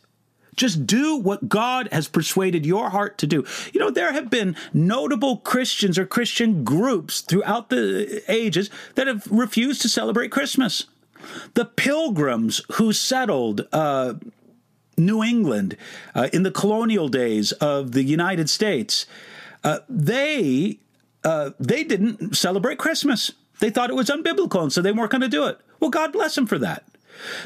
[0.55, 3.45] Just do what God has persuaded your heart to do.
[3.73, 9.25] You know, there have been notable Christians or Christian groups throughout the ages that have
[9.31, 10.85] refused to celebrate Christmas.
[11.53, 14.15] The pilgrims who settled uh,
[14.97, 15.77] New England
[16.15, 19.05] uh, in the colonial days of the United States,
[19.63, 20.79] uh, they
[21.23, 23.31] uh, they didn't celebrate Christmas.
[23.59, 25.59] They thought it was unbiblical, and so they weren't going to do it.
[25.79, 26.83] Well, God bless them for that.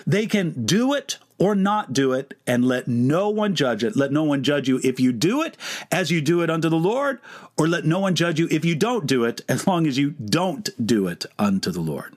[0.06, 3.98] They can do it or not do it, and let no one judge it.
[3.98, 5.58] Let no one judge you if you do it
[5.92, 7.20] as you do it unto the Lord,
[7.58, 10.12] or let no one judge you if you don't do it as long as you
[10.12, 12.16] don't do it unto the Lord.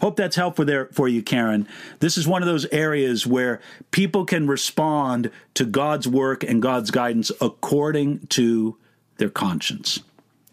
[0.00, 1.66] Hope that's helpful there for you, Karen.
[2.00, 3.60] This is one of those areas where
[3.90, 8.76] people can respond to God's work and God's guidance according to
[9.18, 10.00] their conscience.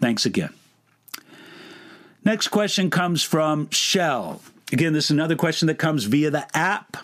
[0.02, 0.54] Thanks again.
[2.24, 4.42] Next question comes from Shell.
[4.72, 6.98] Again, this is another question that comes via the app.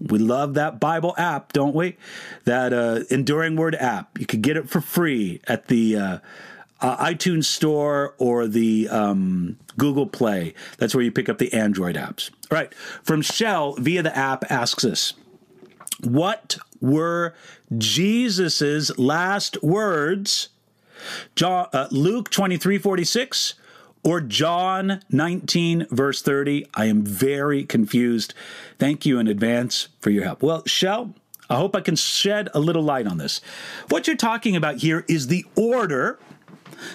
[0.00, 1.96] We love that Bible app, don't we?
[2.44, 4.18] That uh, Enduring Word app.
[4.18, 6.18] You could get it for free at the uh,
[6.80, 10.54] uh, iTunes Store or the um, Google Play.
[10.78, 12.30] That's where you pick up the Android apps.
[12.50, 12.74] All right.
[12.74, 15.14] From Shell via the app asks us,
[16.02, 17.34] what were
[17.76, 20.48] Jesus's last words?
[21.34, 23.54] John, uh, Luke 23 46
[24.06, 26.68] or John 19, verse 30.
[26.74, 28.34] I am very confused.
[28.78, 30.44] Thank you in advance for your help.
[30.44, 31.12] Well, Shell,
[31.50, 33.40] I hope I can shed a little light on this.
[33.88, 36.20] What you're talking about here is the order,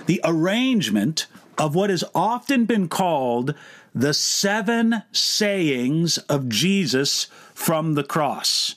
[0.05, 3.55] the arrangement of what has often been called
[3.93, 8.76] the seven sayings of Jesus from the cross.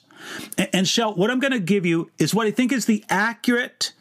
[0.59, 3.93] And, Shell, what I'm going to give you is what I think is the accurate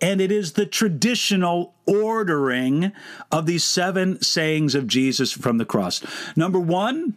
[0.00, 2.92] and it is the traditional ordering
[3.30, 6.02] of these seven sayings of Jesus from the cross.
[6.36, 7.16] Number one,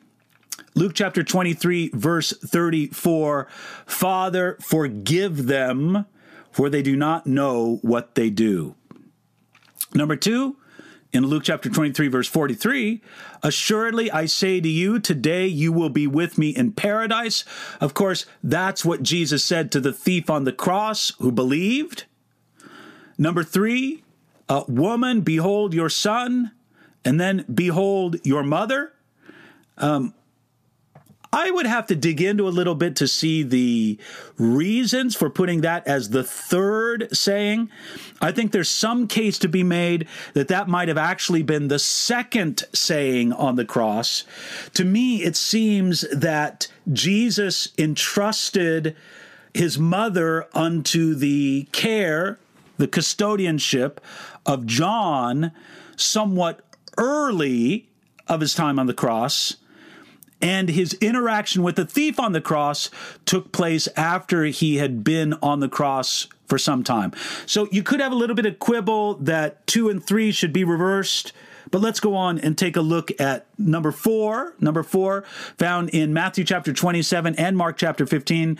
[0.75, 3.47] Luke chapter 23, verse 34
[3.85, 6.05] Father, forgive them,
[6.51, 8.75] for they do not know what they do.
[9.93, 10.57] Number two,
[11.11, 13.01] in Luke chapter 23, verse 43,
[13.43, 17.45] assuredly I say to you, today you will be with me in paradise.
[17.79, 22.05] Of course, that's what Jesus said to the thief on the cross who believed.
[23.23, 24.03] Number three,
[24.49, 26.51] uh, woman, behold your son,
[27.05, 28.91] and then behold your mother.
[29.77, 30.13] Um,
[31.31, 33.97] I would have to dig into a little bit to see the
[34.37, 37.69] reasons for putting that as the third saying.
[38.19, 41.79] I think there's some case to be made that that might have actually been the
[41.79, 44.25] second saying on the cross.
[44.73, 48.97] To me, it seems that Jesus entrusted
[49.53, 52.37] his mother unto the care
[52.83, 53.99] the custodianship
[54.45, 55.53] of John
[55.95, 56.65] somewhat
[56.97, 57.87] early
[58.27, 59.55] of his time on the cross.
[60.41, 62.89] And his interaction with the thief on the cross
[63.23, 67.13] took place after he had been on the cross for some time.
[67.45, 70.65] So you could have a little bit of quibble that two and three should be
[70.65, 71.31] reversed.
[71.73, 74.53] But let's go on and take a look at number four.
[74.59, 75.23] Number four,
[75.57, 78.59] found in Matthew chapter 27 and Mark chapter 15.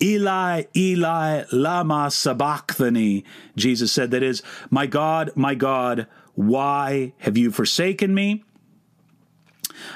[0.00, 3.24] Eli, Eli, lama sabachthani,
[3.56, 4.12] Jesus said.
[4.12, 6.06] That is, my God, my God,
[6.36, 8.44] why have you forsaken me?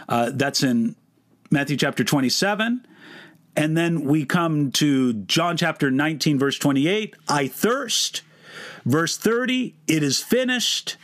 [0.08, 0.96] Uh, that's in
[1.52, 2.84] Matthew chapter 27.
[3.54, 7.14] And then we come to John chapter 19, verse 28.
[7.28, 8.22] I thirst.
[8.84, 10.96] Verse 30, it is finished.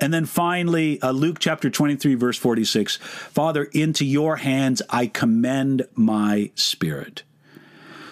[0.00, 5.86] And then finally, uh, Luke chapter 23, verse 46 Father, into your hands I commend
[5.94, 7.22] my spirit.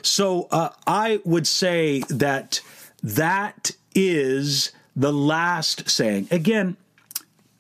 [0.03, 2.61] So uh, I would say that
[3.03, 6.29] that is the last saying.
[6.31, 6.77] Again,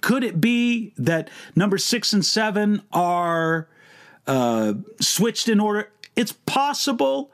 [0.01, 3.69] could it be that number six and seven are
[4.27, 5.91] uh, switched in order?
[6.15, 7.31] It's possible.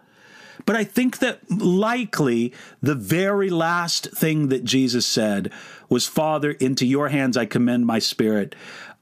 [0.64, 5.52] But I think that likely the very last thing that Jesus said
[5.88, 8.54] was, Father, into your hands I commend my spirit.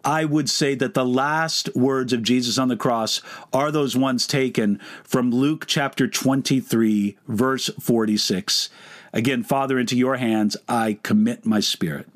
[0.05, 3.21] I would say that the last words of Jesus on the cross
[3.53, 8.71] are those ones taken from Luke chapter 23, verse 46.
[9.13, 12.09] Again, Father, into your hands I commit my spirit.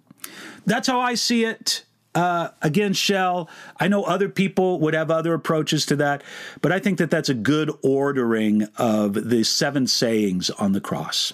[0.65, 1.85] That's how I see it.
[2.15, 3.49] Uh, again, Shell,
[3.79, 6.23] I know other people would have other approaches to that,
[6.61, 11.33] but I think that that's a good ordering of the seven sayings on the cross.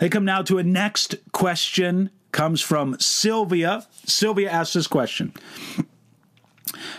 [0.00, 3.86] They come now to a next question comes from Sylvia.
[4.04, 5.32] Sylvia asks this question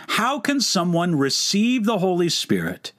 [0.09, 2.93] How can someone receive the Holy Spirit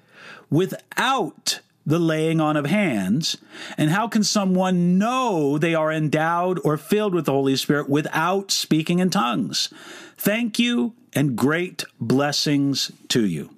[0.50, 3.36] without the laying on of hands?
[3.76, 8.50] And how can someone know they are endowed or filled with the Holy Spirit without
[8.50, 9.72] speaking in tongues?
[10.16, 13.50] Thank you and great blessings to you.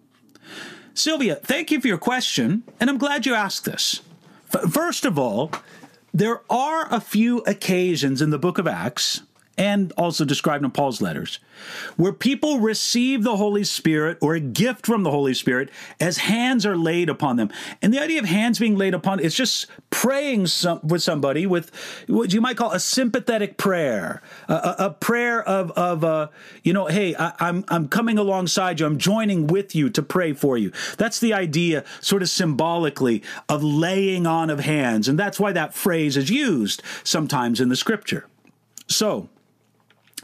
[0.94, 4.00] Sylvia, thank you for your question, and I'm glad you asked this.
[4.70, 5.52] First of all,
[6.14, 9.20] there are a few occasions in the book of Acts
[9.58, 11.38] and also described in Paul's letters,
[11.96, 16.66] where people receive the Holy Spirit or a gift from the Holy Spirit as hands
[16.66, 17.50] are laid upon them.
[17.80, 21.70] And the idea of hands being laid upon is just praying some, with somebody with
[22.06, 26.28] what you might call a sympathetic prayer, a, a prayer of, of uh,
[26.62, 30.34] you know, hey, I, I'm, I'm coming alongside you, I'm joining with you to pray
[30.34, 30.70] for you.
[30.98, 35.08] That's the idea, sort of symbolically, of laying on of hands.
[35.08, 38.26] And that's why that phrase is used sometimes in the scripture.
[38.88, 39.28] So,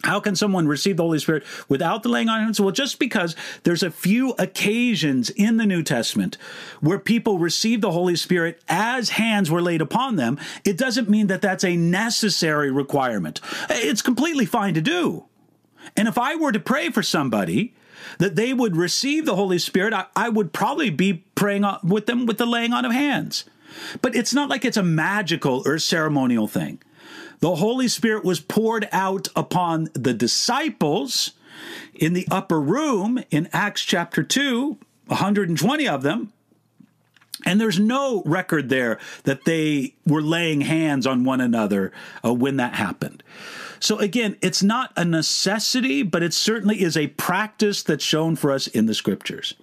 [0.05, 2.61] How can someone receive the Holy Spirit without the laying on of hands?
[2.61, 6.37] Well, just because there's a few occasions in the New Testament
[6.81, 11.29] where people received the Holy Spirit as hands were laid upon them, it doesn't mean
[11.29, 13.41] that that's a necessary requirement.
[13.71, 15.27] It's completely fine to do.
[15.97, 17.75] And if I were to pray for somebody
[18.19, 22.27] that they would receive the Holy Spirit, I, I would probably be praying with them
[22.27, 23.45] with the laying on of hands.
[24.01, 26.81] But it's not like it's a magical or ceremonial thing.
[27.43, 31.33] The Holy Spirit was poured out upon the disciples
[31.93, 36.33] in the upper room in Acts chapter 2, 120 of them.
[37.45, 41.91] And there's no record there that they were laying hands on one another
[42.25, 43.25] uh, when that happened.
[43.81, 48.53] So again, it's not a necessity, but it certainly is a practice that's shown for
[48.53, 49.55] us in the scriptures.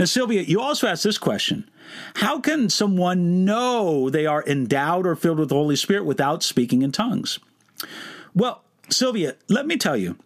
[0.00, 1.70] Now, Sylvia, you also asked this question
[2.14, 6.82] How can someone know they are endowed or filled with the Holy Spirit without speaking
[6.82, 7.38] in tongues?
[8.34, 10.16] Well, Sylvia, let me tell you,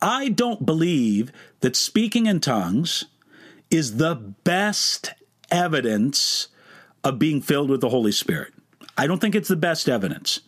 [0.00, 3.06] I don't believe that speaking in tongues
[3.70, 5.12] is the best
[5.50, 6.48] evidence
[7.02, 8.52] of being filled with the Holy Spirit.
[8.98, 10.40] I don't think it's the best evidence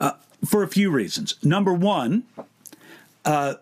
[0.00, 0.12] uh,
[0.44, 1.36] for a few reasons.
[1.44, 2.24] Number one,
[3.24, 3.54] uh,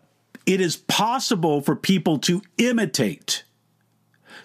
[0.47, 3.43] it is possible for people to imitate,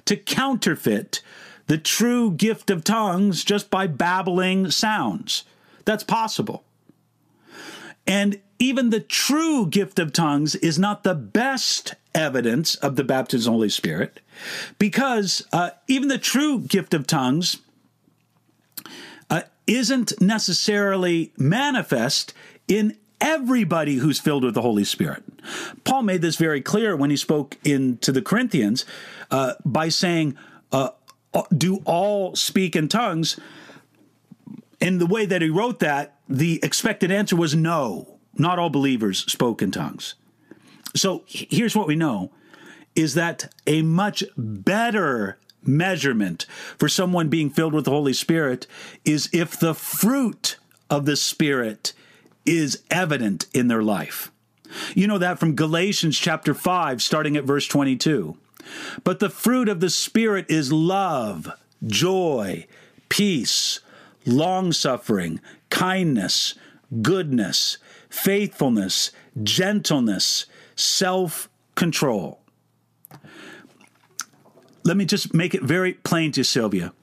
[0.05, 1.21] to counterfeit
[1.67, 5.43] the true gift of tongues just by babbling sounds.
[5.85, 6.63] That's possible.
[8.05, 13.51] And even the true gift of tongues is not the best evidence of the baptism
[13.51, 14.19] of the Holy Spirit
[14.77, 17.57] because uh, even the true gift of tongues
[19.29, 22.33] uh, isn't necessarily manifest
[22.67, 25.23] in everybody who's filled with the Holy Spirit.
[25.85, 28.85] Paul made this very clear when he spoke in to the Corinthians
[29.33, 30.37] uh, by saying,
[30.71, 30.89] uh,
[31.55, 33.39] "Do all speak in tongues?"
[34.79, 38.19] In the way that he wrote that, the expected answer was no.
[38.35, 40.15] Not all believers spoke in tongues.
[40.95, 42.31] So here's what we know:
[42.95, 46.45] is that a much better measurement
[46.77, 48.67] for someone being filled with the Holy Spirit
[49.03, 50.57] is if the fruit
[50.89, 51.93] of the Spirit
[52.45, 54.31] is evident in their life.
[54.93, 58.37] You know that from Galatians chapter 5, starting at verse 22.
[59.03, 61.51] But the fruit of the Spirit is love,
[61.85, 62.67] joy,
[63.09, 63.79] peace,
[64.25, 65.39] long suffering,
[65.69, 66.55] kindness,
[67.01, 67.77] goodness,
[68.09, 69.11] faithfulness,
[69.41, 70.45] gentleness,
[70.75, 72.39] self control.
[74.83, 76.93] Let me just make it very plain to Sylvia.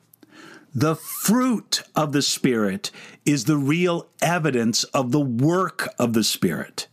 [0.74, 2.90] The fruit of the Spirit
[3.26, 6.86] is the real evidence of the work of the Spirit.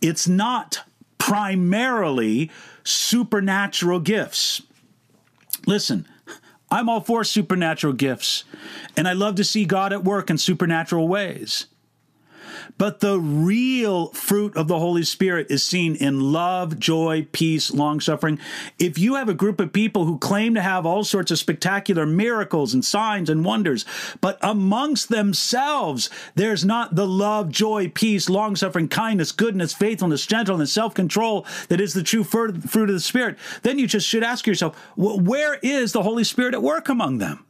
[0.00, 0.84] It's not
[1.18, 2.50] primarily
[2.84, 4.62] supernatural gifts.
[5.66, 6.06] Listen,
[6.70, 8.44] I'm all for supernatural gifts,
[8.96, 11.66] and I love to see God at work in supernatural ways.
[12.78, 18.00] But the real fruit of the Holy Spirit is seen in love, joy, peace, long
[18.00, 18.38] suffering.
[18.78, 22.06] If you have a group of people who claim to have all sorts of spectacular
[22.06, 23.84] miracles and signs and wonders,
[24.20, 30.72] but amongst themselves, there's not the love, joy, peace, long suffering, kindness, goodness, faithfulness, gentleness,
[30.72, 34.46] self control that is the true fruit of the Spirit, then you just should ask
[34.46, 37.44] yourself, where is the Holy Spirit at work among them?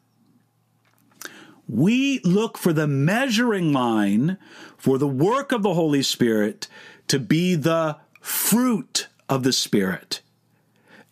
[1.74, 4.38] We look for the measuring line
[4.76, 6.68] for the work of the Holy Spirit
[7.08, 10.20] to be the fruit of the Spirit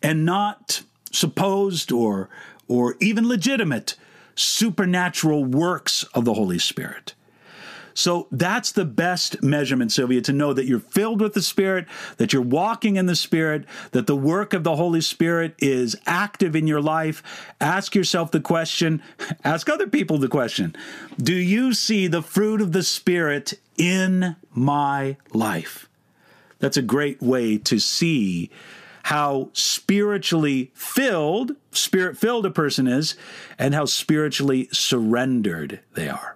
[0.03, 2.31] and not supposed or,
[2.69, 3.97] or even legitimate
[4.37, 7.15] supernatural works of the Holy Spirit.
[7.95, 11.87] So that's the best measurement, Sylvia, to know that you're filled with the Spirit,
[12.17, 16.57] that you're walking in the Spirit, that the work of the Holy Spirit is active
[16.57, 17.23] in your life.
[17.61, 19.03] Ask yourself the question,
[19.45, 20.75] ask other people the question
[21.19, 25.89] Do you see the fruit of the Spirit in my life?
[26.59, 28.51] That's a great way to see
[29.05, 33.17] how spiritually filled, spirit filled a person is,
[33.59, 36.32] and how spiritually surrendered they are.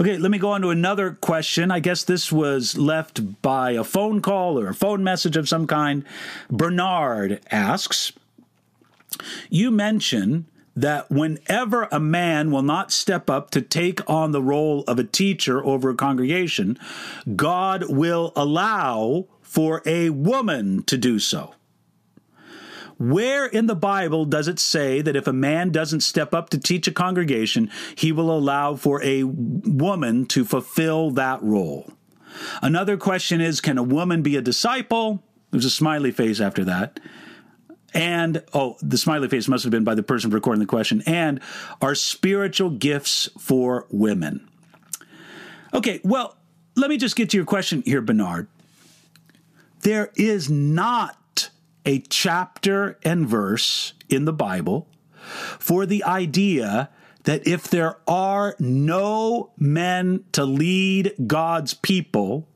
[0.00, 1.70] Okay, let me go on to another question.
[1.70, 5.66] I guess this was left by a phone call or a phone message of some
[5.66, 6.06] kind.
[6.50, 8.10] Bernard asks
[9.50, 14.84] You mention that whenever a man will not step up to take on the role
[14.88, 16.78] of a teacher over a congregation,
[17.36, 21.54] God will allow for a woman to do so.
[23.00, 26.58] Where in the Bible does it say that if a man doesn't step up to
[26.58, 31.90] teach a congregation, he will allow for a woman to fulfill that role?
[32.60, 35.24] Another question is can a woman be a disciple?
[35.50, 37.00] There's a smiley face after that.
[37.94, 41.02] And, oh, the smiley face must have been by the person recording the question.
[41.06, 41.40] And
[41.80, 44.46] are spiritual gifts for women?
[45.72, 46.36] Okay, well,
[46.76, 48.46] let me just get to your question here, Bernard.
[49.80, 51.16] There is not
[51.84, 54.88] a chapter and verse in the Bible
[55.58, 56.90] for the idea
[57.24, 62.48] that if there are no men to lead God's people,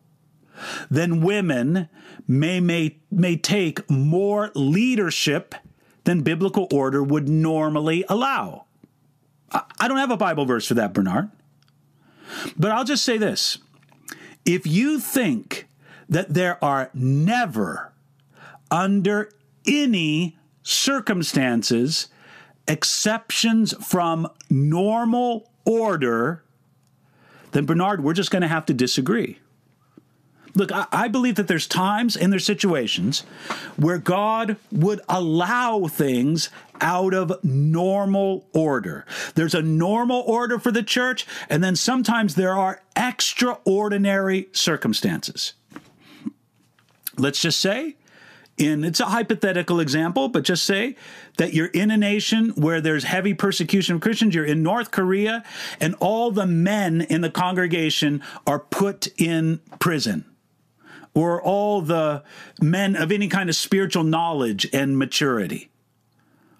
[0.91, 1.89] then women
[2.27, 5.55] may, may, may take more leadership
[6.05, 8.65] than biblical order would normally allow.
[9.51, 11.31] I, I don't have a Bible verse for that, Bernard.
[12.57, 13.59] But I'll just say this
[14.45, 15.67] if you think
[16.09, 17.93] that there are never,
[18.75, 19.31] under
[19.69, 22.09] any circumstances,
[22.67, 26.43] exceptions from normal order,
[27.53, 29.39] then Bernard, we're just going to have to disagree.
[30.57, 33.21] Look, I, I, believe that there's times and there's situations
[33.77, 36.49] where God would allow things
[36.81, 39.05] out of normal order.
[39.37, 45.55] There's a normal order for the church, and then sometimes there are extraordinary circumstances.
[47.17, 47.97] Let's just say,
[48.57, 50.97] in it's a hypothetical example, but just say
[51.39, 54.35] that you're in a nation where there's heavy persecution of Christians.
[54.35, 55.45] You're in North Korea,
[55.81, 60.25] and all the men in the congregation are put in prison
[61.15, 62.23] or all the
[62.61, 65.71] men of any kind of spiritual knowledge and maturity.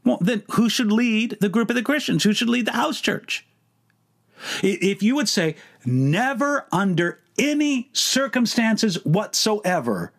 [0.05, 2.25] Well, then who should lead the group of the Christians?
[2.25, 3.47] Who should lead the house church?
[4.63, 10.13] If you would say, never under any circumstances whatsoever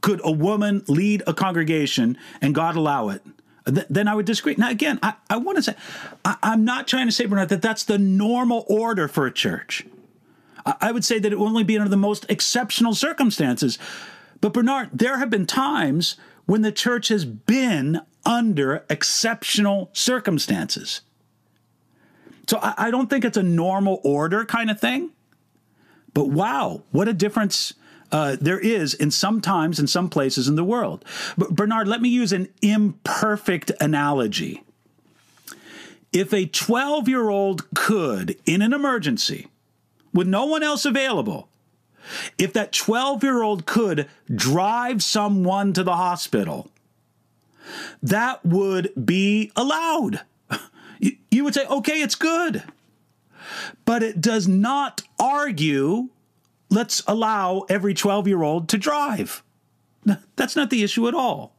[0.00, 3.22] could a woman lead a congregation and God allow it,
[3.64, 4.54] then I would disagree.
[4.56, 5.74] Now, again, I, I want to say,
[6.24, 9.84] I, am not trying to say, Bernard, that that's the normal order for a church.
[10.80, 13.78] I would say that it will only be under the most exceptional circumstances.
[14.40, 21.02] But Bernard, there have been times when the church has been under exceptional circumstances.
[22.46, 25.10] So I, don't think it's a normal order kind of thing.
[26.12, 27.74] But wow, what a difference
[28.12, 31.04] uh, there is in some times in some places in the world.
[31.36, 34.62] Bernard, let me use an imperfect analogy.
[36.12, 39.48] If a 12 year old could, in an emergency,
[40.12, 41.48] with no one else available,
[42.38, 46.70] if that 12 year old could drive someone to the hospital,
[48.02, 50.20] that would be allowed.
[51.30, 52.62] You would say, okay, it's good.
[53.86, 56.10] But it does not argue,
[56.70, 59.42] let's allow every 12 year old to drive.
[60.36, 61.54] That's not the issue at all.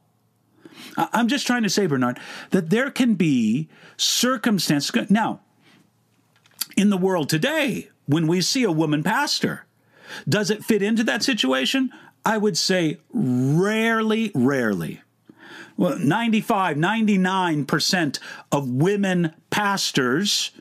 [0.97, 5.09] I'm just trying to say, Bernard, that there can be circumstances.
[5.09, 5.41] Now,
[6.76, 9.66] in the world today, when we see a woman pastor.
[10.28, 11.91] Does it fit into that situation?
[12.26, 15.01] I would say rarely, rarely.
[15.78, 18.20] Well, 95, 99%
[18.51, 20.51] of women pastors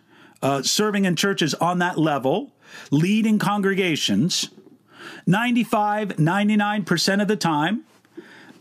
[0.42, 2.52] uh, serving in churches on that level,
[2.90, 4.50] leading congregations,
[5.26, 7.84] 95, 99% of the time,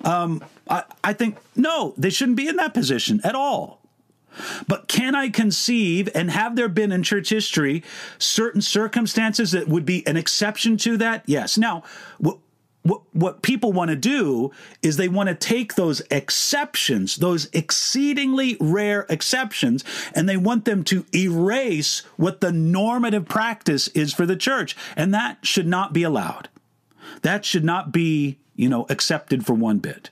[0.04, 3.80] um, I, I think, no, they shouldn't be in that position at all.
[4.68, 7.84] But can I conceive, and have there been in church history
[8.20, 11.24] certain circumstances that would be an exception to that?
[11.26, 11.58] Yes.
[11.58, 11.84] Now,
[12.90, 18.58] what, what people want to do is they want to take those exceptions, those exceedingly
[18.60, 19.84] rare exceptions,
[20.16, 24.76] and they want them to erase what the normative practice is for the church.
[24.96, 26.50] And that should not be allowed.
[27.22, 30.10] That should not be, you know, accepted for one bit.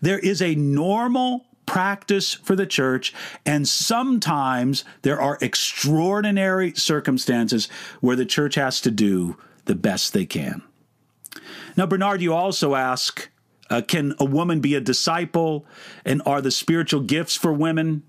[0.00, 3.12] There is a normal practice for the church,
[3.44, 7.68] and sometimes there are extraordinary circumstances
[8.00, 10.62] where the church has to do the best they can.
[11.76, 13.28] Now, Bernard, you also ask
[13.68, 15.66] uh, can a woman be a disciple,
[16.04, 18.02] and are the spiritual gifts for women?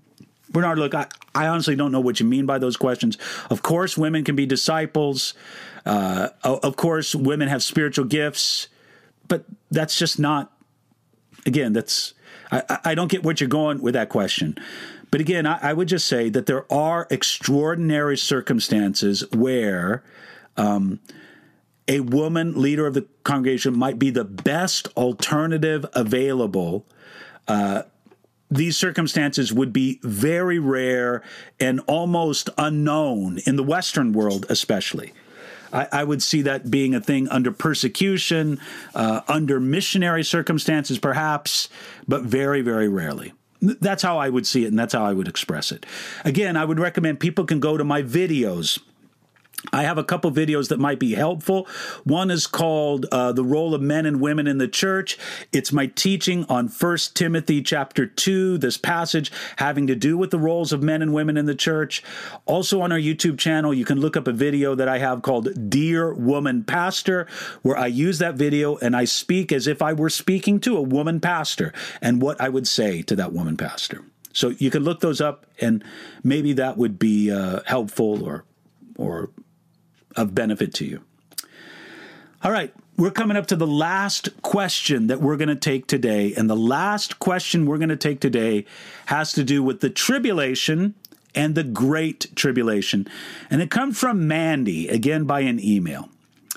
[0.50, 3.18] Bernard, look, I, I honestly don't know what you mean by those questions.
[3.50, 5.34] Of course, women can be disciples.
[5.84, 8.68] Uh, of course, women have spiritual gifts,
[9.26, 10.52] but that's just not,
[11.44, 12.14] again, that's
[12.50, 14.56] I, I don't get what you're going with that question.
[15.10, 20.02] But again, I, I, would just say that there are extraordinary circumstances where
[20.56, 21.00] um,
[21.88, 26.86] a woman leader of the congregation might be the best alternative available.
[27.48, 27.82] Uh,
[28.50, 31.22] these circumstances would be very rare
[31.58, 35.12] and almost unknown in the Western world, especially.
[35.72, 38.60] I, I would see that being a thing under persecution,
[38.94, 41.68] uh, under missionary circumstances, perhaps,
[42.06, 43.32] but very, very rarely.
[43.60, 45.84] That's how I would see it, and that's how I would express it.
[46.24, 48.78] Again, I would recommend people can go to my videos
[49.72, 51.66] I have a couple videos that might be helpful.
[52.04, 55.18] One is called uh, "The Role of Men and Women in the Church."
[55.52, 60.38] It's my teaching on First Timothy chapter two, this passage having to do with the
[60.38, 62.04] roles of men and women in the church.
[62.46, 65.68] Also on our YouTube channel, you can look up a video that I have called
[65.68, 67.26] "Dear Woman Pastor,"
[67.62, 70.82] where I use that video and I speak as if I were speaking to a
[70.82, 74.04] woman pastor and what I would say to that woman pastor.
[74.32, 75.82] So you can look those up, and
[76.22, 78.44] maybe that would be uh, helpful or
[78.96, 79.30] or
[80.18, 81.02] of benefit to you.
[82.42, 86.34] All right, we're coming up to the last question that we're going to take today.
[86.34, 88.64] And the last question we're going to take today
[89.06, 90.94] has to do with the tribulation
[91.34, 93.06] and the great tribulation.
[93.50, 96.10] And it comes from Mandy, again by an email.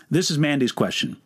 [0.09, 1.17] This is Mandy's question.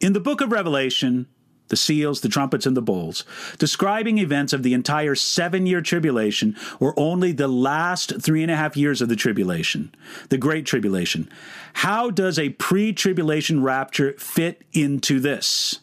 [0.00, 1.26] In the book of Revelation,
[1.68, 3.24] the seals, the trumpets, and the bowls,
[3.58, 8.56] describing events of the entire seven year tribulation or only the last three and a
[8.56, 9.94] half years of the tribulation,
[10.28, 11.30] the Great Tribulation.
[11.74, 15.80] How does a pre tribulation rapture fit into this?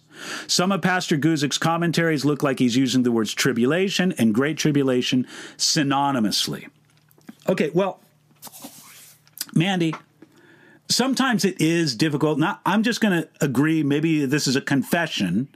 [0.48, 5.28] Some of Pastor Guzik's commentaries look like he's using the words tribulation and great tribulation
[5.58, 6.70] synonymously.
[7.48, 8.00] Okay, well,
[9.54, 9.94] Mandy,
[10.90, 12.40] sometimes it is difficult.
[12.40, 15.50] Now, I'm just going to agree, maybe this is a confession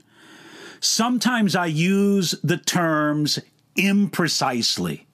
[0.80, 3.38] Sometimes I use the terms
[3.76, 5.04] imprecisely.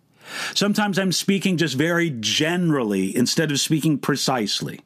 [0.55, 4.81] Sometimes I'm speaking just very generally instead of speaking precisely.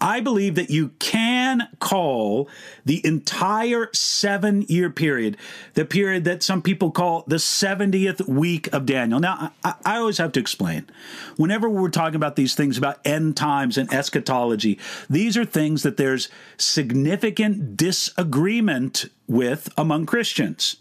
[0.00, 2.48] I believe that you can call
[2.84, 5.36] the entire seven year period,
[5.74, 9.18] the period that some people call the 70th week of Daniel.
[9.18, 10.88] Now, I, I, always have to explain.
[11.36, 14.78] Whenever we're talking about these things about end times and eschatology,
[15.10, 16.28] these are things that there's
[16.58, 20.76] significant disagreement with among Christians.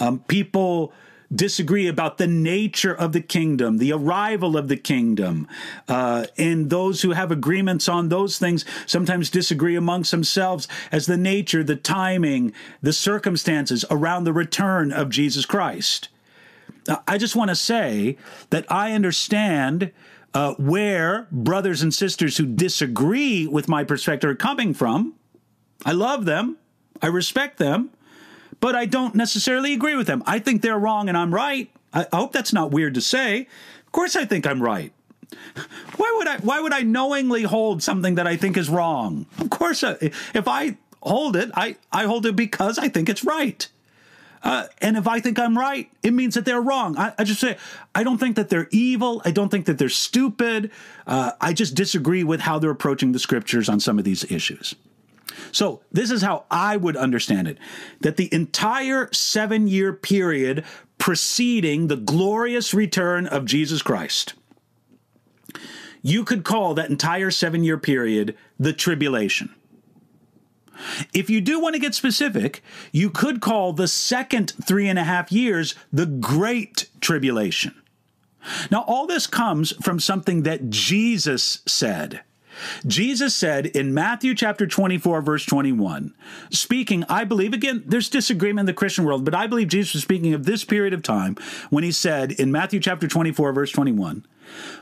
[0.00, 0.92] Um, people
[1.34, 5.48] disagree about the nature of the kingdom, the arrival of the kingdom.
[5.88, 11.16] Uh, and those who have agreements on those things sometimes disagree amongst themselves as the
[11.16, 16.08] nature, the timing, the circumstances around the return of Jesus Christ.
[17.06, 18.18] I just want to say
[18.50, 19.92] that I understand
[20.34, 25.14] uh, where brothers and sisters who disagree with my perspective are coming from.
[25.84, 26.56] I love them,
[27.02, 27.90] I respect them
[28.62, 30.22] but I don't necessarily agree with them.
[30.24, 31.68] I think they're wrong and I'm right.
[31.92, 33.48] I, I hope that's not weird to say.
[33.84, 34.92] Of course, I think I'm right.
[35.96, 36.36] Why would I?
[36.38, 39.26] Why would I knowingly hold something that I think is wrong?
[39.38, 43.24] Of course, uh, if I hold it, I I hold it because I think it's
[43.24, 43.66] right.
[44.42, 46.98] Uh, and if I think I'm right, it means that they're wrong.
[46.98, 47.56] I, I, just say,
[47.94, 49.22] I don't think that they're evil.
[49.24, 50.72] I don't think that they're stupid.
[51.06, 54.74] Uh, I just disagree with how they're approaching the scriptures on some of these issues.
[55.50, 57.58] So, this is how I would understand it
[58.00, 60.64] that the entire seven year period
[60.98, 64.34] preceding the glorious return of Jesus Christ,
[66.02, 69.54] you could call that entire seven year period the tribulation.
[71.12, 72.62] If you do want to get specific,
[72.92, 77.74] you could call the second three and a half years the Great Tribulation.
[78.70, 82.22] Now, all this comes from something that Jesus said.
[82.86, 86.14] Jesus said in Matthew chapter 24, verse 21,
[86.50, 90.02] speaking, I believe, again, there's disagreement in the Christian world, but I believe Jesus was
[90.02, 91.36] speaking of this period of time
[91.70, 94.26] when he said in Matthew chapter 24, verse 21,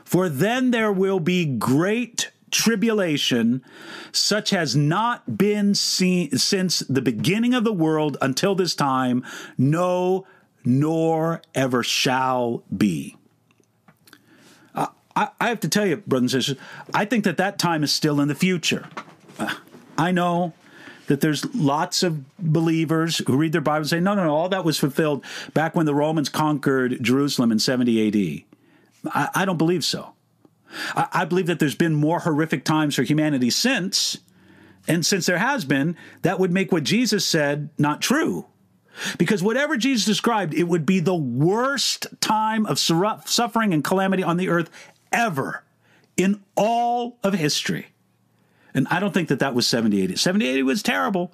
[0.03, 3.63] For then there will be great tribulation
[4.11, 9.25] such has not been seen since the beginning of the world until this time,
[9.57, 10.27] no,
[10.63, 13.15] nor ever shall be.
[15.15, 17.91] I, I have to tell you, brothers and sisters, I think that that time is
[17.91, 18.87] still in the future.
[19.37, 19.53] Uh,
[19.97, 20.53] I know
[21.07, 24.49] that there's lots of believers who read their Bible and say, no, no, no, all
[24.49, 29.11] that was fulfilled back when the Romans conquered Jerusalem in 70 AD.
[29.13, 30.13] I, I don't believe so.
[30.95, 34.19] I, I believe that there's been more horrific times for humanity since,
[34.87, 38.45] and since there has been, that would make what Jesus said not true.
[39.17, 44.37] Because whatever Jesus described, it would be the worst time of suffering and calamity on
[44.37, 44.69] the earth
[45.11, 45.63] ever
[46.17, 47.87] in all of history.
[48.73, 50.15] And I don't think that that was 7080.
[50.15, 51.31] 7080 was terrible,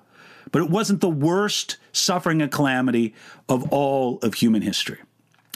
[0.52, 3.14] but it wasn't the worst suffering and calamity
[3.48, 5.00] of all of human history.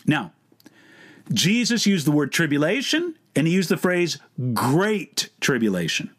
[0.05, 0.31] Now,
[1.31, 4.19] Jesus used the word tribulation and he used the phrase
[4.53, 6.11] great tribulation.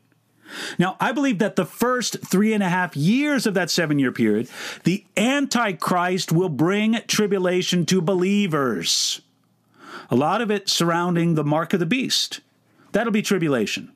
[0.79, 4.13] Now, I believe that the first three and a half years of that seven year
[4.13, 4.49] period,
[4.85, 9.23] the Antichrist will bring tribulation to believers.
[10.13, 12.41] A lot of it surrounding the mark of the beast.
[12.93, 13.91] That'll be tribulation.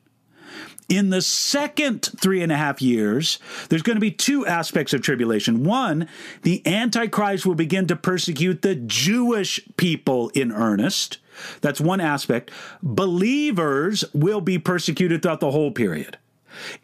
[0.89, 3.37] In the second three and a half years,
[3.69, 5.63] there's going to be two aspects of tribulation.
[5.63, 6.07] One,
[6.41, 11.19] the Antichrist will begin to persecute the Jewish people in earnest.
[11.61, 12.49] That's one aspect.
[12.81, 16.17] Believers will be persecuted throughout the whole period.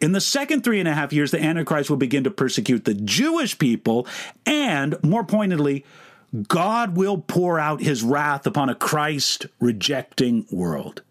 [0.00, 2.94] In the second three and a half years, the Antichrist will begin to persecute the
[2.94, 4.06] Jewish people,
[4.46, 5.84] and more pointedly,
[6.48, 11.02] God will pour out his wrath upon a Christ rejecting world.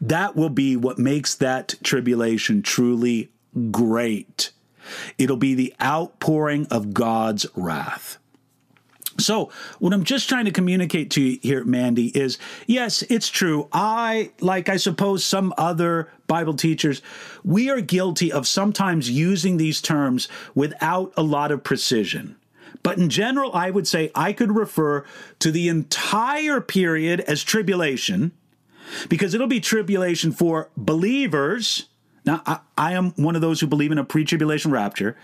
[0.00, 3.30] That will be what makes that tribulation truly
[3.70, 4.52] great.
[5.18, 8.18] It'll be the outpouring of God's wrath.
[9.18, 13.68] So, what I'm just trying to communicate to you here, Mandy, is yes, it's true.
[13.72, 17.02] I, like I suppose some other Bible teachers,
[17.42, 22.36] we are guilty of sometimes using these terms without a lot of precision.
[22.88, 25.04] But in general, I would say I could refer
[25.40, 28.32] to the entire period as tribulation
[29.10, 31.90] because it'll be tribulation for believers
[32.24, 35.16] now, I, I, am one of those who believe in a pre tribulation rapture.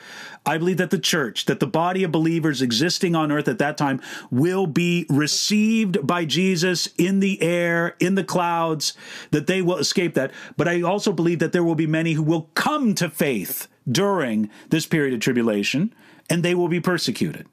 [0.47, 3.77] I believe that the church, that the body of believers existing on earth at that
[3.77, 4.01] time,
[4.31, 8.95] will be received by Jesus in the air, in the clouds,
[9.33, 10.31] that they will escape that.
[10.57, 14.49] But I also believe that there will be many who will come to faith during
[14.71, 15.95] this period of tribulation,
[16.31, 17.47] and they will be persecuted.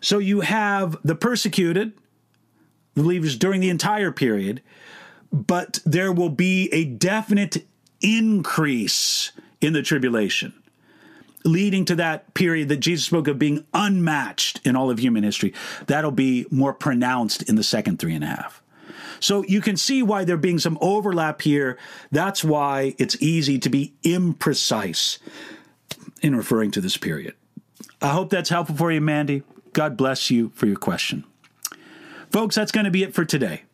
[0.00, 1.92] So you have the persecuted,
[2.94, 4.62] believers during the entire period,
[5.32, 7.66] but there will be a definite
[8.00, 10.52] increase in the tribulation,
[11.44, 15.52] leading to that period that Jesus spoke of being unmatched in all of human history.
[15.86, 18.62] That'll be more pronounced in the second three and a half.
[19.20, 21.78] So you can see why there being some overlap here.
[22.12, 25.18] That's why it's easy to be imprecise
[26.22, 27.34] in referring to this period.
[28.02, 29.42] I hope that's helpful for you, Mandy.
[29.76, 31.22] God bless you for your question.
[32.32, 33.64] Folks, that's going to be it for today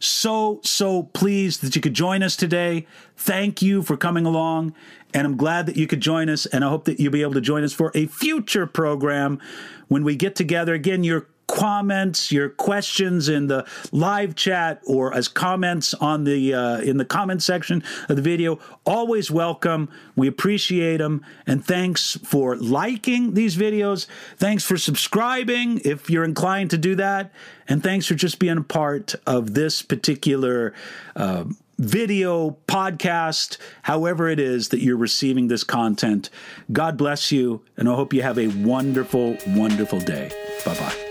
[0.00, 2.86] so, so pleased that you could join us today.
[3.16, 4.74] Thank you for coming along.
[5.12, 6.46] And I'm glad that you could join us.
[6.46, 9.40] And I hope that you'll be able to join us for a future program
[9.88, 10.74] when we get together.
[10.74, 16.78] Again, you're comments, your questions in the live chat or as comments on the uh,
[16.78, 18.60] in the comment section of the video.
[18.86, 19.90] Always welcome.
[20.14, 24.06] We appreciate them, and thanks for liking these videos.
[24.36, 27.32] Thanks for subscribing if you're inclined to do that,
[27.66, 30.72] and thanks for just being a part of this particular.
[31.16, 31.44] Uh,
[31.80, 36.28] video, podcast, however it is that you're receiving this content.
[36.72, 40.32] God bless you, and I hope you have a wonderful, wonderful day.
[40.64, 41.07] Bye bye.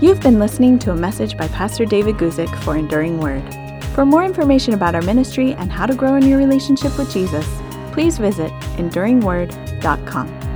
[0.00, 3.44] You've been listening to a message by Pastor David Guzik for Enduring Word.
[3.94, 7.46] For more information about our ministry and how to grow in your relationship with Jesus,
[7.92, 10.49] please visit enduringword.com.